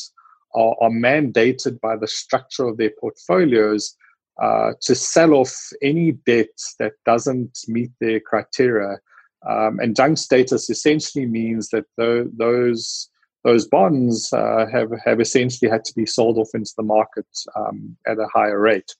are, 0.54 0.74
are 0.80 0.90
mandated 0.90 1.80
by 1.80 1.96
the 1.96 2.08
structure 2.08 2.66
of 2.66 2.78
their 2.78 2.92
portfolios 3.00 3.94
uh, 4.42 4.72
to 4.80 4.94
sell 4.94 5.34
off 5.34 5.54
any 5.82 6.12
debt 6.12 6.46
that 6.78 6.92
doesn't 7.04 7.58
meet 7.68 7.90
their 8.00 8.20
criteria. 8.20 8.98
Um, 9.48 9.78
and 9.80 9.96
junk 9.96 10.18
status 10.18 10.70
essentially 10.70 11.26
means 11.26 11.68
that 11.70 11.84
the, 11.96 12.30
those 12.36 13.10
those 13.44 13.68
bonds 13.68 14.32
uh, 14.32 14.66
have 14.72 14.90
have 15.04 15.20
essentially 15.20 15.70
had 15.70 15.84
to 15.84 15.94
be 15.94 16.04
sold 16.06 16.38
off 16.38 16.48
into 16.54 16.72
the 16.76 16.82
market 16.82 17.26
um, 17.54 17.96
at 18.06 18.18
a 18.18 18.26
higher 18.34 18.60
rate. 18.60 18.92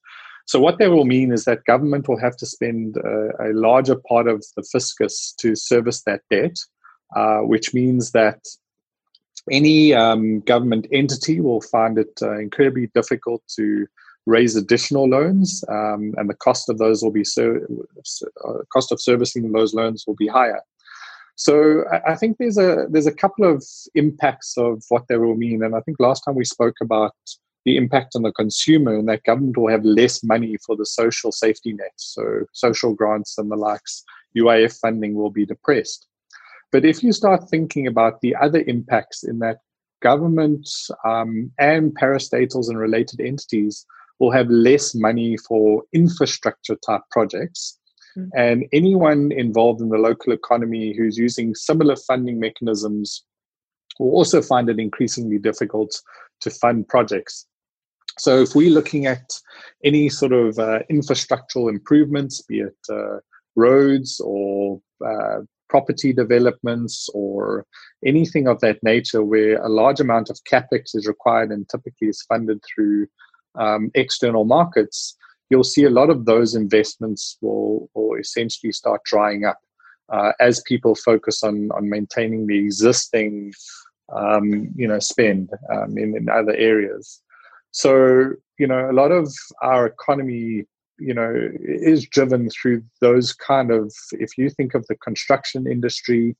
So 0.47 0.61
what 0.61 0.79
that 0.79 0.91
will 0.91 1.05
mean 1.05 1.33
is 1.33 1.45
that 1.45 1.65
government 1.65 2.09
will 2.09 2.21
have 2.21 2.37
to 2.39 2.47
spend 2.47 2.97
a, 2.97 3.49
a 3.49 3.53
larger 3.53 3.97
part 4.09 4.29
of 4.29 4.45
the 4.57 4.63
fiscus 4.63 5.35
to 5.41 5.55
service 5.55 6.03
that 6.05 6.23
debt. 6.31 6.57
Uh, 7.17 7.39
which 7.39 7.73
means 7.73 8.13
that 8.13 8.39
any 9.51 9.95
um, 9.95 10.41
government 10.41 10.87
entity 10.93 11.41
will 11.41 11.63
find 11.63 11.97
it 11.97 12.19
uh, 12.21 12.39
incredibly 12.39 12.89
difficult 12.89 13.43
to 13.57 13.87
raise 14.27 14.57
additional 14.57 15.09
loans, 15.09 15.65
um, 15.71 16.13
and 16.19 16.29
the 16.29 16.35
cost 16.35 16.69
of 16.69 16.77
those 16.77 17.03
will 17.03 17.11
be 17.11 17.25
so 17.25 17.59
uh, 18.47 18.59
cost 18.71 18.93
of 18.93 19.01
servicing 19.01 19.51
those 19.53 19.73
loans 19.73 20.05
will 20.07 20.17
be 20.17 20.27
higher. 20.27 20.61
So 21.37 21.85
I, 21.91 22.13
I 22.13 22.15
think 22.17 22.37
there's 22.37 22.59
a 22.59 22.87
there's 22.91 23.07
a 23.07 23.15
couple 23.15 23.51
of 23.51 23.65
impacts 23.95 24.59
of 24.59 24.85
what 24.91 25.09
that 25.09 25.19
will 25.19 25.35
mean, 25.37 25.63
and 25.63 25.75
I 25.75 25.81
think 25.81 25.99
last 25.99 26.21
time 26.25 26.35
we 26.35 26.45
spoke 26.45 26.77
about 26.83 27.15
the 27.65 27.79
impact 27.79 28.17
on 28.17 28.23
the 28.23 28.33
consumer 28.33 28.97
and 28.99 29.09
that 29.09 29.25
government 29.25 29.57
will 29.57 29.71
have 29.71 29.85
less 29.85 30.23
money 30.23 30.59
for 30.65 30.77
the 30.77 30.87
social 30.87 31.33
safety 31.33 31.73
nets, 31.73 32.13
so 32.15 32.45
social 32.53 32.93
grants 32.93 33.39
and 33.39 33.51
the 33.51 33.57
likes. 33.57 34.05
UIF 34.37 34.79
funding 34.79 35.15
will 35.15 35.31
be 35.31 35.47
depressed. 35.47 36.07
But 36.71 36.85
if 36.85 37.03
you 37.03 37.13
start 37.13 37.49
thinking 37.49 37.87
about 37.87 38.21
the 38.21 38.37
other 38.37 38.63
impacts 38.67 39.25
in 39.25 39.39
that 39.39 39.59
government 40.01 40.69
um, 41.05 41.51
and 41.59 41.97
parastatals 41.99 42.69
and 42.69 42.79
related 42.79 43.21
entities 43.21 43.87
will 44.19 44.31
have 44.31 44.49
less 44.49 44.95
money 44.95 45.37
for 45.37 45.83
infrastructure 45.93 46.77
type 46.87 47.03
projects. 47.11 47.79
Mm-hmm. 48.17 48.29
And 48.37 48.65
anyone 48.73 49.33
involved 49.33 49.81
in 49.81 49.91
the 49.91 49.99
local 49.99 50.33
economy 50.33 50.95
who's 50.97 51.17
using 51.17 51.55
similar 51.55 51.97
funding 51.97 52.41
mechanisms 52.41 53.25
will 53.99 54.11
also 54.11 54.43
find 54.43 54.69
it 54.69 54.79
increasingly 54.79 55.39
difficult 55.39 56.01
to 56.41 56.51
fund 56.51 56.89
projects. 56.89 57.47
So, 58.19 58.41
if 58.43 58.55
we're 58.57 58.71
looking 58.71 59.07
at 59.07 59.31
any 59.85 60.09
sort 60.09 60.33
of 60.33 60.59
uh, 60.59 60.81
infrastructural 60.91 61.69
improvements, 61.69 62.43
be 62.43 62.61
it 62.61 62.77
uh, 62.91 63.19
roads 63.55 64.21
or 64.25 64.81
uh, 65.07 65.41
property 65.69 66.13
developments 66.13 67.09
or 67.15 67.67
anything 68.05 68.49
of 68.49 68.61
that 68.61 68.83
nature 68.83 69.23
where 69.23 69.63
a 69.63 69.69
large 69.69 70.01
amount 70.01 70.31
of 70.31 70.39
capex 70.51 70.95
is 70.95 71.07
required 71.07 71.51
and 71.51 71.69
typically 71.69 72.09
is 72.09 72.25
funded 72.29 72.63
through 72.65 73.07
um, 73.57 73.91
external 73.95 74.45
markets, 74.45 75.17
you'll 75.51 75.65
see 75.65 75.85
a 75.85 75.91
lot 75.91 76.11
of 76.11 76.25
those 76.25 76.55
investments 76.55 77.39
will, 77.41 77.89
will 77.95 78.17
essentially 78.19 78.73
start 78.73 79.03
drying 79.05 79.45
up 79.45 79.59
uh, 80.13 80.33
as 80.41 80.63
people 80.63 80.95
focus 80.95 81.43
on, 81.43 81.71
on 81.73 81.89
maintaining 81.89 82.47
the 82.47 82.59
existing 82.59 83.53
um, 84.15 84.73
you 84.75 84.89
know 84.89 84.99
spend 84.99 85.51
um, 85.73 85.99
in, 85.99 86.17
in 86.17 86.29
other 86.29 86.55
areas. 86.55 87.21
So 87.73 88.33
you 88.59 88.67
know 88.67 88.91
a 88.91 88.93
lot 88.93 89.13
of 89.13 89.33
our 89.63 89.87
economy 89.87 90.65
you 90.99 91.15
know 91.15 91.33
is 91.63 92.07
driven 92.07 92.49
through 92.51 92.83
those 93.01 93.33
kind 93.33 93.71
of 93.71 93.93
if 94.13 94.37
you 94.37 94.51
think 94.51 94.75
of 94.75 94.87
the 94.89 94.97
construction 94.97 95.67
industry 95.67 96.37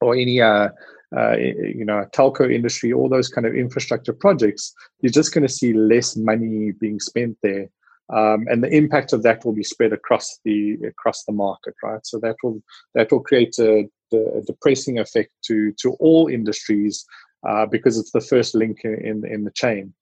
or 0.00 0.14
any 0.14 0.40
uh, 0.40 0.68
uh, 1.16 1.36
you 1.36 1.84
know 1.84 2.04
telco 2.14 2.52
industry 2.52 2.92
all 2.92 3.08
those 3.08 3.28
kind 3.28 3.46
of 3.46 3.54
infrastructure 3.54 4.12
projects 4.12 4.72
you're 5.00 5.12
just 5.12 5.34
going 5.34 5.46
to 5.46 5.52
see 5.52 5.72
less 5.72 6.16
money 6.16 6.72
being 6.72 7.00
spent 7.00 7.36
there. 7.42 7.68
Um, 8.12 8.46
and 8.50 8.64
the 8.64 8.74
impact 8.74 9.12
of 9.12 9.22
that 9.22 9.44
will 9.44 9.52
be 9.52 9.62
spread 9.62 9.92
across 9.92 10.40
the 10.44 10.74
across 10.84 11.22
the 11.24 11.32
market 11.32 11.74
right? 11.82 12.04
So 12.04 12.18
that 12.20 12.36
will 12.42 12.60
that 12.94 13.12
will 13.12 13.20
create 13.20 13.56
a, 13.60 13.88
a 14.12 14.40
depressing 14.44 14.98
effect 14.98 15.30
to 15.44 15.72
to 15.80 15.92
all 16.00 16.26
industries 16.26 17.04
uh, 17.48 17.66
because 17.66 17.98
it's 17.98 18.10
the 18.10 18.20
first 18.20 18.56
link 18.56 18.80
in 18.84 19.24
in 19.24 19.44
the 19.44 19.52
chain 19.52 19.94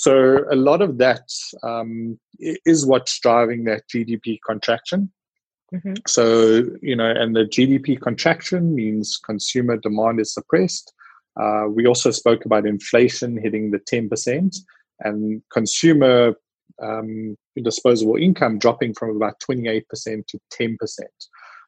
so 0.00 0.44
a 0.48 0.54
lot 0.54 0.80
of 0.80 0.98
that 0.98 1.28
um, 1.64 2.20
is 2.38 2.86
what's 2.86 3.18
driving 3.18 3.64
that 3.64 3.82
GDP 3.92 4.38
contraction. 4.46 5.10
Mm-hmm. 5.74 5.94
So 6.06 6.64
you 6.80 6.94
know, 6.94 7.10
and 7.10 7.34
the 7.34 7.44
GDP 7.44 8.00
contraction 8.00 8.76
means 8.76 9.16
consumer 9.16 9.76
demand 9.76 10.20
is 10.20 10.32
suppressed. 10.32 10.92
Uh, 11.38 11.64
we 11.68 11.84
also 11.84 12.12
spoke 12.12 12.44
about 12.44 12.64
inflation 12.64 13.38
hitting 13.42 13.72
the 13.72 13.80
ten 13.80 14.08
percent 14.08 14.56
and 15.00 15.42
consumer 15.52 16.34
um, 16.80 17.36
disposable 17.60 18.16
income 18.16 18.60
dropping 18.60 18.94
from 18.94 19.16
about 19.16 19.40
twenty 19.40 19.68
eight 19.68 19.88
percent 19.88 20.28
to 20.28 20.38
ten 20.52 20.76
percent. 20.78 21.10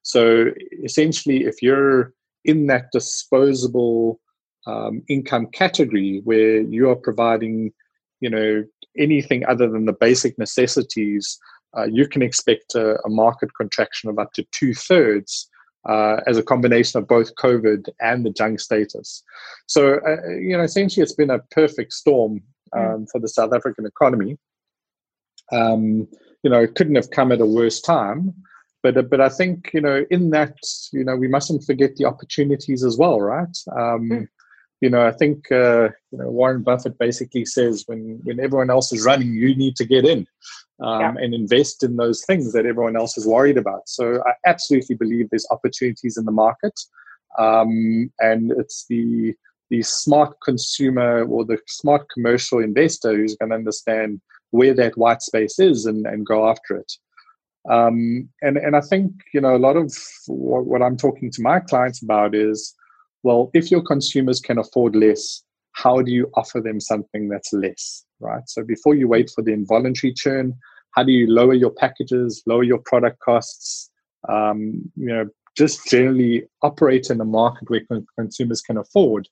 So 0.02 0.52
essentially, 0.84 1.46
if 1.46 1.62
you're 1.62 2.14
in 2.44 2.68
that 2.68 2.92
disposable 2.92 4.20
um, 4.68 5.02
income 5.08 5.48
category 5.48 6.20
where 6.22 6.60
you 6.60 6.88
are 6.90 6.96
providing 6.96 7.72
you 8.20 8.30
know 8.30 8.64
anything 8.96 9.44
other 9.46 9.68
than 9.68 9.86
the 9.86 9.92
basic 9.92 10.38
necessities, 10.38 11.38
uh, 11.76 11.84
you 11.84 12.06
can 12.06 12.22
expect 12.22 12.74
a, 12.74 12.96
a, 13.04 13.08
market 13.08 13.50
contraction 13.54 14.10
of 14.10 14.18
up 14.18 14.32
to 14.32 14.44
two 14.52 14.74
thirds 14.74 15.48
uh, 15.88 16.16
as 16.26 16.36
a 16.36 16.42
combination 16.42 16.98
of 16.98 17.08
both 17.08 17.34
COVID 17.36 17.88
and 18.00 18.26
the 18.26 18.30
junk 18.30 18.60
status. 18.60 19.22
So, 19.66 20.00
uh, 20.06 20.28
you 20.30 20.56
know, 20.56 20.64
essentially 20.64 21.02
it's 21.02 21.14
been 21.14 21.30
a 21.30 21.38
perfect 21.50 21.92
storm 21.92 22.42
hmm. 22.74 22.80
um, 22.80 23.06
for 23.10 23.20
the 23.20 23.28
South 23.28 23.52
African 23.54 23.86
economy. 23.86 24.38
Um, 25.52 26.08
you 26.42 26.50
know, 26.50 26.60
it 26.60 26.74
couldn't 26.74 26.96
have 26.96 27.10
come 27.10 27.32
at 27.32 27.40
a 27.40 27.46
worse 27.46 27.80
time. 27.80 28.34
But, 28.82 28.96
uh, 28.96 29.02
but 29.02 29.20
I 29.20 29.28
think, 29.28 29.70
you 29.74 29.80
know, 29.80 30.04
in 30.10 30.30
that, 30.30 30.56
you 30.92 31.04
know, 31.04 31.14
we 31.14 31.28
mustn't 31.28 31.64
forget 31.64 31.96
the 31.96 32.06
opportunities 32.06 32.82
as 32.82 32.96
well, 32.96 33.20
right? 33.20 33.56
Um, 33.72 34.08
mm. 34.08 34.28
You 34.80 34.88
know, 34.88 35.06
I 35.06 35.12
think, 35.12 35.52
uh, 35.52 35.90
you 36.10 36.18
know, 36.18 36.30
Warren 36.30 36.62
Buffett 36.62 36.98
basically 36.98 37.44
says 37.44 37.84
when, 37.86 38.20
when 38.24 38.40
everyone 38.40 38.70
else 38.70 38.92
is 38.92 39.04
running, 39.04 39.34
you 39.34 39.54
need 39.54 39.76
to 39.76 39.84
get 39.84 40.06
in 40.06 40.26
um, 40.82 41.00
yeah. 41.00 41.14
and 41.18 41.34
invest 41.34 41.82
in 41.82 41.96
those 41.96 42.24
things 42.24 42.52
that 42.52 42.64
everyone 42.64 42.96
else 42.96 43.18
is 43.18 43.26
worried 43.26 43.58
about. 43.58 43.88
So 43.88 44.22
I 44.26 44.32
absolutely 44.46 44.96
believe 44.96 45.28
there's 45.28 45.46
opportunities 45.50 46.16
in 46.16 46.24
the 46.24 46.32
market. 46.32 46.78
Um, 47.38 48.10
and 48.20 48.52
it's 48.52 48.86
the, 48.88 49.34
the 49.68 49.82
smart 49.82 50.36
consumer 50.42 51.24
or 51.26 51.44
the 51.44 51.58
smart 51.66 52.06
commercial 52.12 52.58
investor 52.58 53.14
who's 53.14 53.36
going 53.36 53.50
to 53.50 53.56
understand 53.56 54.20
where 54.50 54.74
that 54.74 54.96
white 54.96 55.22
space 55.22 55.58
is 55.58 55.86
and, 55.86 56.06
and 56.06 56.26
go 56.26 56.48
after 56.48 56.76
it. 56.76 56.92
Um, 57.68 58.28
and 58.40 58.56
and 58.56 58.74
I 58.74 58.80
think 58.80 59.12
you 59.34 59.40
know 59.40 59.54
a 59.54 59.58
lot 59.58 59.76
of 59.76 59.94
what, 60.26 60.64
what, 60.64 60.82
I'm 60.82 60.96
talking 60.96 61.30
to 61.30 61.42
my 61.42 61.60
clients 61.60 62.02
about 62.02 62.34
is, 62.34 62.74
well, 63.22 63.50
if 63.54 63.70
your 63.70 63.82
consumers 63.82 64.40
can 64.40 64.58
afford 64.58 64.96
less, 64.96 65.42
how 65.72 66.02
do 66.02 66.10
you 66.10 66.30
offer 66.34 66.60
them 66.60 66.80
something 66.80 67.28
that's 67.28 67.52
less, 67.52 68.04
right? 68.18 68.42
So 68.46 68.64
before 68.64 68.94
you 68.94 69.08
wait 69.08 69.30
for 69.34 69.42
the 69.42 69.52
involuntary 69.52 70.12
churn, 70.12 70.54
how 70.92 71.04
do 71.04 71.12
you 71.12 71.26
lower 71.26 71.54
your 71.54 71.70
packages, 71.70 72.42
lower 72.46 72.64
your 72.64 72.80
product 72.84 73.20
costs? 73.20 73.90
Um, 74.28 74.90
you 74.96 75.06
know, 75.06 75.28
just 75.56 75.86
generally 75.88 76.44
operate 76.62 77.10
in 77.10 77.20
a 77.20 77.24
market 77.24 77.68
where 77.68 77.80
consumers 78.16 78.60
can 78.60 78.78
afford 78.78 79.28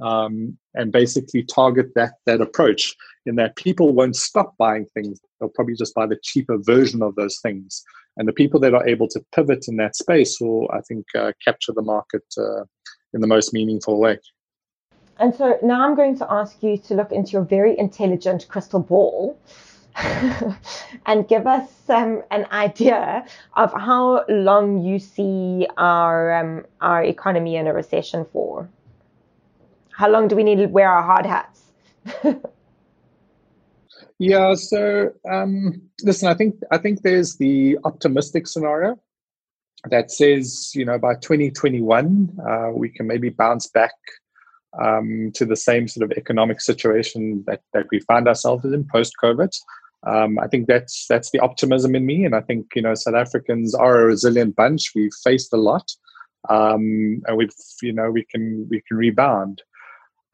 um, 0.00 0.58
and 0.74 0.92
basically 0.92 1.44
target 1.44 1.86
that 1.94 2.14
that 2.26 2.40
approach 2.40 2.94
in 3.26 3.36
that 3.36 3.56
people 3.56 3.92
won't 3.92 4.16
stop 4.16 4.54
buying 4.58 4.86
things 4.94 5.20
they'll 5.38 5.48
probably 5.50 5.74
just 5.74 5.94
buy 5.94 6.06
the 6.06 6.18
cheaper 6.22 6.58
version 6.58 7.02
of 7.02 7.14
those 7.14 7.38
things 7.42 7.82
and 8.16 8.28
the 8.28 8.32
people 8.32 8.58
that 8.60 8.74
are 8.74 8.86
able 8.86 9.08
to 9.08 9.24
pivot 9.34 9.66
in 9.68 9.76
that 9.76 9.96
space 9.96 10.40
will 10.40 10.68
i 10.72 10.80
think 10.82 11.04
uh, 11.16 11.32
capture 11.44 11.72
the 11.72 11.82
market 11.82 12.24
uh, 12.38 12.64
in 13.14 13.20
the 13.20 13.26
most 13.26 13.52
meaningful 13.52 13.98
way 13.98 14.18
and 15.18 15.34
so 15.34 15.58
now 15.62 15.86
i'm 15.86 15.94
going 15.94 16.16
to 16.18 16.26
ask 16.30 16.62
you 16.62 16.76
to 16.76 16.94
look 16.94 17.12
into 17.12 17.32
your 17.32 17.42
very 17.42 17.78
intelligent 17.78 18.46
crystal 18.48 18.80
ball 18.80 19.38
and 21.06 21.28
give 21.28 21.46
us 21.46 21.70
um, 21.88 22.20
an 22.32 22.46
idea 22.50 23.24
of 23.54 23.72
how 23.72 24.24
long 24.28 24.82
you 24.82 24.98
see 24.98 25.68
our 25.76 26.34
um, 26.34 26.66
our 26.80 27.04
economy 27.04 27.54
in 27.54 27.68
a 27.68 27.72
recession 27.72 28.26
for 28.32 28.68
how 29.96 30.10
long 30.10 30.28
do 30.28 30.36
we 30.36 30.42
need 30.42 30.56
to 30.56 30.66
wear 30.66 30.90
our 30.90 31.02
hard 31.02 31.26
hats? 31.26 31.62
yeah. 34.18 34.54
So 34.54 35.12
um, 35.30 35.82
listen, 36.02 36.28
I 36.28 36.34
think 36.34 36.56
I 36.70 36.78
think 36.78 37.02
there's 37.02 37.36
the 37.36 37.78
optimistic 37.84 38.46
scenario 38.46 38.98
that 39.90 40.10
says 40.10 40.72
you 40.74 40.84
know 40.84 40.98
by 40.98 41.14
2021 41.14 42.38
uh, 42.48 42.70
we 42.72 42.88
can 42.88 43.06
maybe 43.06 43.28
bounce 43.28 43.66
back 43.66 43.92
um, 44.82 45.30
to 45.34 45.44
the 45.44 45.56
same 45.56 45.86
sort 45.88 46.10
of 46.10 46.16
economic 46.16 46.60
situation 46.60 47.44
that, 47.46 47.62
that 47.72 47.86
we 47.90 48.00
find 48.00 48.26
ourselves 48.26 48.64
in 48.64 48.84
post 48.84 49.12
COVID. 49.22 49.56
Um, 50.06 50.38
I 50.38 50.48
think 50.48 50.66
that's 50.66 51.06
that's 51.08 51.30
the 51.30 51.40
optimism 51.40 51.94
in 51.94 52.04
me, 52.04 52.24
and 52.24 52.34
I 52.34 52.40
think 52.42 52.66
you 52.74 52.82
know 52.82 52.94
South 52.94 53.14
Africans 53.14 53.74
are 53.74 54.00
a 54.00 54.06
resilient 54.06 54.54
bunch. 54.54 54.92
We've 54.94 55.14
faced 55.22 55.52
a 55.52 55.56
lot, 55.56 55.90
um, 56.50 57.22
and 57.26 57.36
we've 57.36 57.54
you 57.80 57.92
know 57.92 58.10
we 58.10 58.24
can 58.24 58.66
we 58.70 58.82
can 58.86 58.98
rebound. 58.98 59.62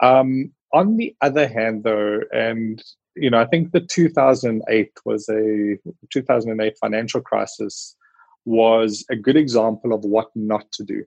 Um, 0.01 0.53
on 0.73 0.97
the 0.97 1.15
other 1.21 1.47
hand, 1.47 1.85
though, 1.85 2.21
and 2.33 2.83
you 3.15 3.31
know, 3.31 3.41
I 3.41 3.47
think 3.47 3.73
the 3.73 3.81
2008 3.81 4.93
was 5.05 5.29
a 5.29 5.77
2008 6.11 6.77
financial 6.81 7.21
crisis 7.21 7.95
was 8.45 9.05
a 9.11 9.17
good 9.17 9.37
example 9.37 9.93
of 9.93 10.05
what 10.05 10.29
not 10.35 10.71
to 10.73 10.85
do. 10.85 11.05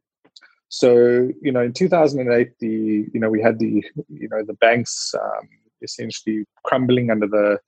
So, 0.69 1.29
you 1.41 1.51
know, 1.51 1.61
in 1.61 1.73
2008, 1.73 2.59
the 2.59 3.07
you 3.13 3.19
know 3.19 3.29
we 3.29 3.41
had 3.41 3.59
the 3.59 3.83
you 4.09 4.29
know 4.29 4.43
the 4.43 4.55
banks 4.55 5.13
um, 5.21 5.47
essentially 5.81 6.45
crumbling 6.63 7.11
under 7.11 7.27
the 7.27 7.59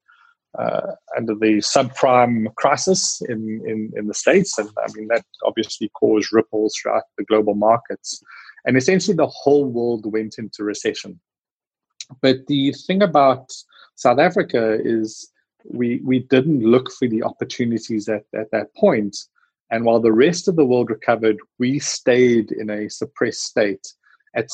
uh, 0.58 0.94
under 1.16 1.36
the 1.36 1.58
subprime 1.58 2.54
crisis 2.56 3.22
in, 3.30 3.62
in 3.68 3.92
in 3.96 4.08
the 4.08 4.14
states, 4.14 4.58
and 4.58 4.70
I 4.78 4.92
mean 4.96 5.08
that 5.10 5.24
obviously 5.44 5.90
caused 5.90 6.34
ripples 6.34 6.76
throughout 6.76 7.04
the 7.18 7.26
global 7.26 7.56
markets. 7.56 8.24
And 8.66 8.76
essentially, 8.76 9.16
the 9.16 9.28
whole 9.28 9.66
world 9.66 10.12
went 10.12 10.40
into 10.40 10.64
recession. 10.64 11.20
But 12.22 12.48
the 12.48 12.72
thing 12.88 13.02
about 13.04 13.52
South 13.96 14.20
Africa 14.20 14.80
is 14.84 15.30
we 15.64 16.02
we 16.04 16.20
didn't 16.20 16.62
look 16.62 16.92
for 16.92 17.08
the 17.08 17.24
opportunities 17.24 18.08
at, 18.10 18.24
at 18.34 18.52
that 18.52 18.74
point. 18.76 19.16
And 19.72 19.84
while 19.84 20.00
the 20.00 20.14
rest 20.14 20.48
of 20.48 20.56
the 20.56 20.66
world 20.66 20.90
recovered, 20.90 21.38
we 21.60 21.80
stayed 21.80 22.52
in 22.52 22.70
a 22.70 22.90
suppressed 22.90 23.44
state 23.44 23.86
at 24.36 24.50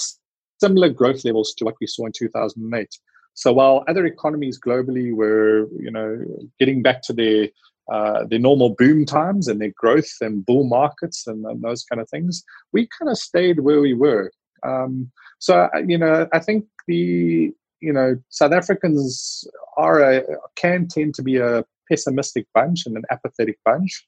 similar 0.59 0.89
growth 0.89 1.25
levels 1.25 1.53
to 1.55 1.65
what 1.65 1.75
we 1.81 1.87
saw 1.87 2.05
in 2.05 2.11
2008. 2.11 2.87
So 3.33 3.53
while 3.53 3.83
other 3.87 4.05
economies 4.05 4.59
globally 4.59 5.13
were, 5.13 5.67
you 5.79 5.91
know, 5.91 6.23
getting 6.59 6.81
back 6.81 7.01
to 7.03 7.13
their 7.13 7.49
uh, 7.91 8.25
their 8.29 8.39
normal 8.39 8.69
boom 8.77 9.05
times 9.05 9.47
and 9.47 9.59
their 9.59 9.73
growth 9.75 10.11
and 10.21 10.45
bull 10.45 10.63
markets 10.63 11.27
and, 11.27 11.45
and 11.45 11.61
those 11.61 11.83
kind 11.83 11.99
of 11.99 12.09
things, 12.09 12.43
we 12.71 12.87
kind 12.97 13.09
of 13.09 13.17
stayed 13.17 13.59
where 13.59 13.81
we 13.81 13.93
were. 13.93 14.31
Um, 14.63 15.11
so 15.39 15.67
uh, 15.73 15.79
you 15.85 15.97
know, 15.97 16.27
I 16.31 16.39
think 16.39 16.65
the 16.87 17.51
you 17.81 17.93
know 17.93 18.17
South 18.29 18.53
Africans 18.53 19.45
are 19.77 20.01
a 20.01 20.23
can 20.55 20.87
tend 20.87 21.15
to 21.15 21.23
be 21.23 21.37
a 21.37 21.65
pessimistic 21.89 22.47
bunch 22.53 22.85
and 22.85 22.95
an 22.95 23.03
apathetic 23.11 23.57
bunch. 23.65 24.07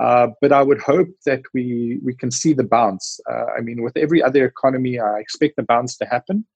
Uh, 0.00 0.28
but 0.40 0.52
I 0.52 0.62
would 0.62 0.80
hope 0.80 1.08
that 1.26 1.42
we 1.52 1.98
we 2.02 2.14
can 2.14 2.30
see 2.30 2.52
the 2.54 2.64
bounce. 2.64 3.20
Uh, 3.30 3.46
I 3.56 3.60
mean, 3.60 3.82
with 3.82 3.96
every 3.96 4.22
other 4.22 4.44
economy, 4.44 4.98
I 4.98 5.18
expect 5.18 5.56
the 5.56 5.62
bounce 5.62 5.96
to 5.98 6.06
happen. 6.06 6.46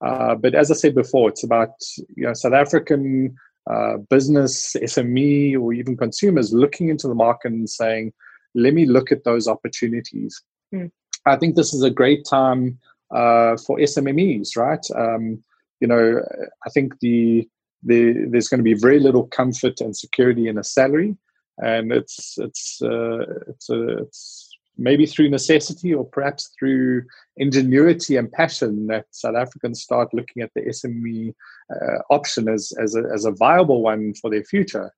Uh, 0.00 0.34
but 0.34 0.54
as 0.54 0.70
I 0.70 0.74
said 0.74 0.94
before, 0.94 1.28
it's 1.30 1.44
about 1.44 1.70
you 2.16 2.24
know 2.24 2.34
South 2.34 2.52
African 2.52 3.34
uh, 3.68 3.96
business, 4.10 4.76
SME, 4.76 5.58
or 5.58 5.72
even 5.72 5.96
consumers 5.96 6.52
looking 6.52 6.88
into 6.88 7.08
the 7.08 7.14
market 7.14 7.52
and 7.52 7.68
saying, 7.68 8.12
"Let 8.54 8.74
me 8.74 8.86
look 8.86 9.10
at 9.10 9.24
those 9.24 9.48
opportunities." 9.48 10.40
Mm. 10.72 10.90
I 11.26 11.36
think 11.36 11.56
this 11.56 11.72
is 11.72 11.82
a 11.82 11.90
great 11.90 12.24
time 12.28 12.78
uh, 13.10 13.56
for 13.56 13.78
SMEs, 13.78 14.56
right? 14.56 14.84
Um, 14.94 15.42
you 15.80 15.88
know, 15.88 16.20
I 16.66 16.70
think 16.70 16.98
the, 17.00 17.48
the 17.82 18.26
there's 18.30 18.48
going 18.48 18.58
to 18.58 18.64
be 18.64 18.74
very 18.74 19.00
little 19.00 19.26
comfort 19.26 19.80
and 19.80 19.96
security 19.96 20.48
in 20.48 20.58
a 20.58 20.64
salary, 20.64 21.16
and 21.58 21.92
it's 21.92 22.36
it's 22.38 22.82
uh, 22.82 23.24
it's, 23.48 23.70
a, 23.70 23.98
it's 23.98 24.54
maybe 24.76 25.06
through 25.06 25.30
necessity 25.30 25.94
or 25.94 26.04
perhaps 26.04 26.50
through 26.58 27.02
ingenuity 27.36 28.16
and 28.16 28.32
passion 28.32 28.86
that 28.88 29.06
South 29.10 29.36
Africans 29.36 29.82
start 29.82 30.12
looking 30.12 30.42
at 30.42 30.50
the 30.54 30.62
SME 30.62 31.34
uh, 31.74 31.98
option 32.10 32.48
as, 32.48 32.72
as, 32.80 32.96
a, 32.96 33.02
as 33.12 33.24
a 33.24 33.30
viable 33.32 33.82
one 33.82 34.14
for 34.14 34.30
their 34.30 34.44
future. 34.44 34.92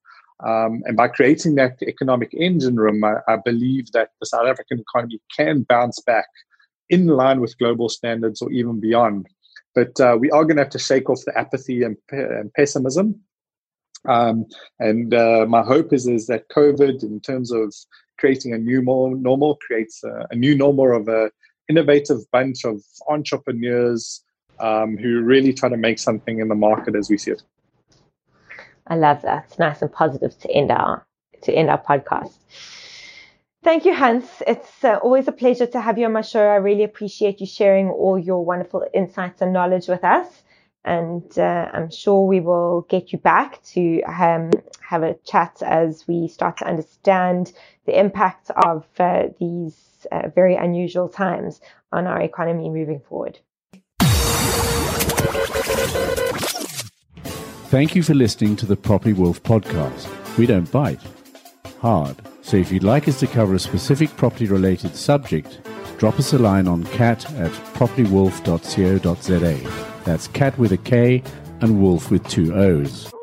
Um, 0.45 0.83
and 0.85 0.97
by 0.97 1.09
creating 1.09 1.55
that 1.55 1.83
economic 1.83 2.35
engine 2.35 2.77
room, 2.77 3.03
I, 3.05 3.17
I, 3.27 3.37
believe 3.37 3.91
that 3.93 4.11
the 4.21 4.27
South 4.27 4.47
African 4.47 4.81
economy 4.81 5.19
can 5.35 5.63
bounce 5.63 6.01
back 6.01 6.27
in 6.91 7.07
line 7.07 7.41
with 7.41 7.57
global 7.59 7.89
standards 7.89 8.43
or 8.43 8.51
even 8.53 8.79
beyond. 8.79 9.27
But 9.75 9.99
uh, 9.99 10.19
we 10.21 10.31
are 10.31 10.45
going 10.45 10.57
to 10.57 10.63
have 10.63 10.73
to 10.73 10.79
shake 10.79 11.09
off 11.09 11.25
the 11.25 11.39
apathy 11.39 11.85
and, 11.85 11.97
and 12.11 12.53
pessimism. 12.53 13.19
Um, 14.09 14.47
and 14.79 15.13
uh, 15.15 15.47
my 15.49 15.63
hope 15.63 15.93
is, 15.93 16.07
is 16.07 16.27
that 16.27 16.49
COVID, 16.49 17.03
in 17.03 17.21
terms 17.21 17.53
of 17.53 17.75
creating 18.19 18.53
a 18.53 18.59
new 18.59 18.83
normal, 18.83 19.57
creates 19.57 20.03
a, 20.05 20.27
a 20.31 20.37
new 20.37 20.57
normal 20.57 20.97
of 20.97 21.09
a 21.09 21.31
innovative 21.69 22.19
bunch 22.33 22.65
of 22.65 22.81
entrepreneurs 23.09 24.23
um, 24.61 24.97
who 24.97 25.21
really 25.21 25.53
try 25.53 25.69
to 25.69 25.77
make 25.77 25.99
something 25.99 26.41
in 26.41 26.49
the 26.49 26.55
market 26.55 26.95
as 26.95 27.11
we 27.11 27.19
see 27.19 27.33
it. 27.33 27.43
I 28.87 28.97
love 28.97 29.23
that. 29.23 29.47
It's 29.49 29.59
nice 29.59 29.83
and 29.83 29.93
positive 29.93 30.39
to 30.41 30.51
end 30.51 30.71
our 30.71 31.07
to 31.43 31.53
end 31.53 31.71
our 31.71 31.83
podcast. 31.83 32.33
Thank 33.63 33.85
you, 33.85 33.93
Hans. 33.93 34.25
It's 34.47 34.85
uh, 34.85 34.99
always 35.03 35.27
a 35.27 35.33
pleasure 35.33 35.67
to 35.67 35.81
have 35.81 35.99
you 35.99 36.07
on 36.07 36.13
my 36.13 36.21
show. 36.23 36.47
I 36.47 36.55
really 36.57 36.85
appreciate 36.85 37.41
you 37.41 37.47
sharing 37.47 37.89
all 37.89 38.17
your 38.17 38.45
wonderful 38.45 38.87
insights 38.95 39.43
and 39.43 39.53
knowledge 39.53 39.89
with 39.89 40.05
us. 40.05 40.45
And 40.87 41.37
uh, 41.37 41.69
I'm 41.73 41.91
sure 41.91 42.27
we 42.27 42.41
will 42.41 42.87
get 42.89 43.13
you 43.13 43.19
back 43.19 43.63
to 43.75 44.01
um, 44.03 44.51
have 44.81 45.03
a 45.03 45.15
chat 45.25 45.61
as 45.63 46.07
we 46.07 46.29
start 46.29 46.57
to 46.59 46.67
understand 46.67 47.53
the 47.87 47.99
impact 47.99 48.51
of 48.65 48.87
uh, 48.99 49.25
these 49.41 50.07
uh, 50.13 50.29
very 50.35 50.55
unusual 50.55 51.09
times 51.09 51.61
on 51.91 52.07
our 52.07 52.21
economy 52.21 52.71
moving 52.71 53.01
forward. 53.01 53.41
Thank 57.69 57.97
you 57.97 58.05
for 58.05 58.15
listening 58.15 58.55
to 58.57 58.67
the 58.67 58.77
Property 58.77 59.13
Wolf 59.13 59.43
podcast. 59.43 60.07
We 60.39 60.47
don't 60.47 60.71
bite 60.71 61.01
hard. 61.81 62.17
So 62.43 62.57
if 62.57 62.71
you'd 62.71 62.85
like 62.85 63.09
us 63.09 63.19
to 63.21 63.27
cover 63.27 63.55
a 63.55 63.59
specific 63.59 64.17
property 64.17 64.47
related 64.47 64.95
subject, 64.95 65.61
drop 65.99 66.19
us 66.19 66.33
a 66.33 66.39
line 66.39 66.69
on 66.69 66.85
kat 66.85 67.31
at 67.35 67.51
propertywolf.co.za. 67.75 70.05
That's 70.05 70.29
Kat 70.29 70.57
with 70.59 70.73
a 70.73 70.77
K 70.77 71.23
and 71.61 71.83
wolf 71.83 72.11
with 72.11 72.27
two 72.29 72.55
O's. 72.55 73.16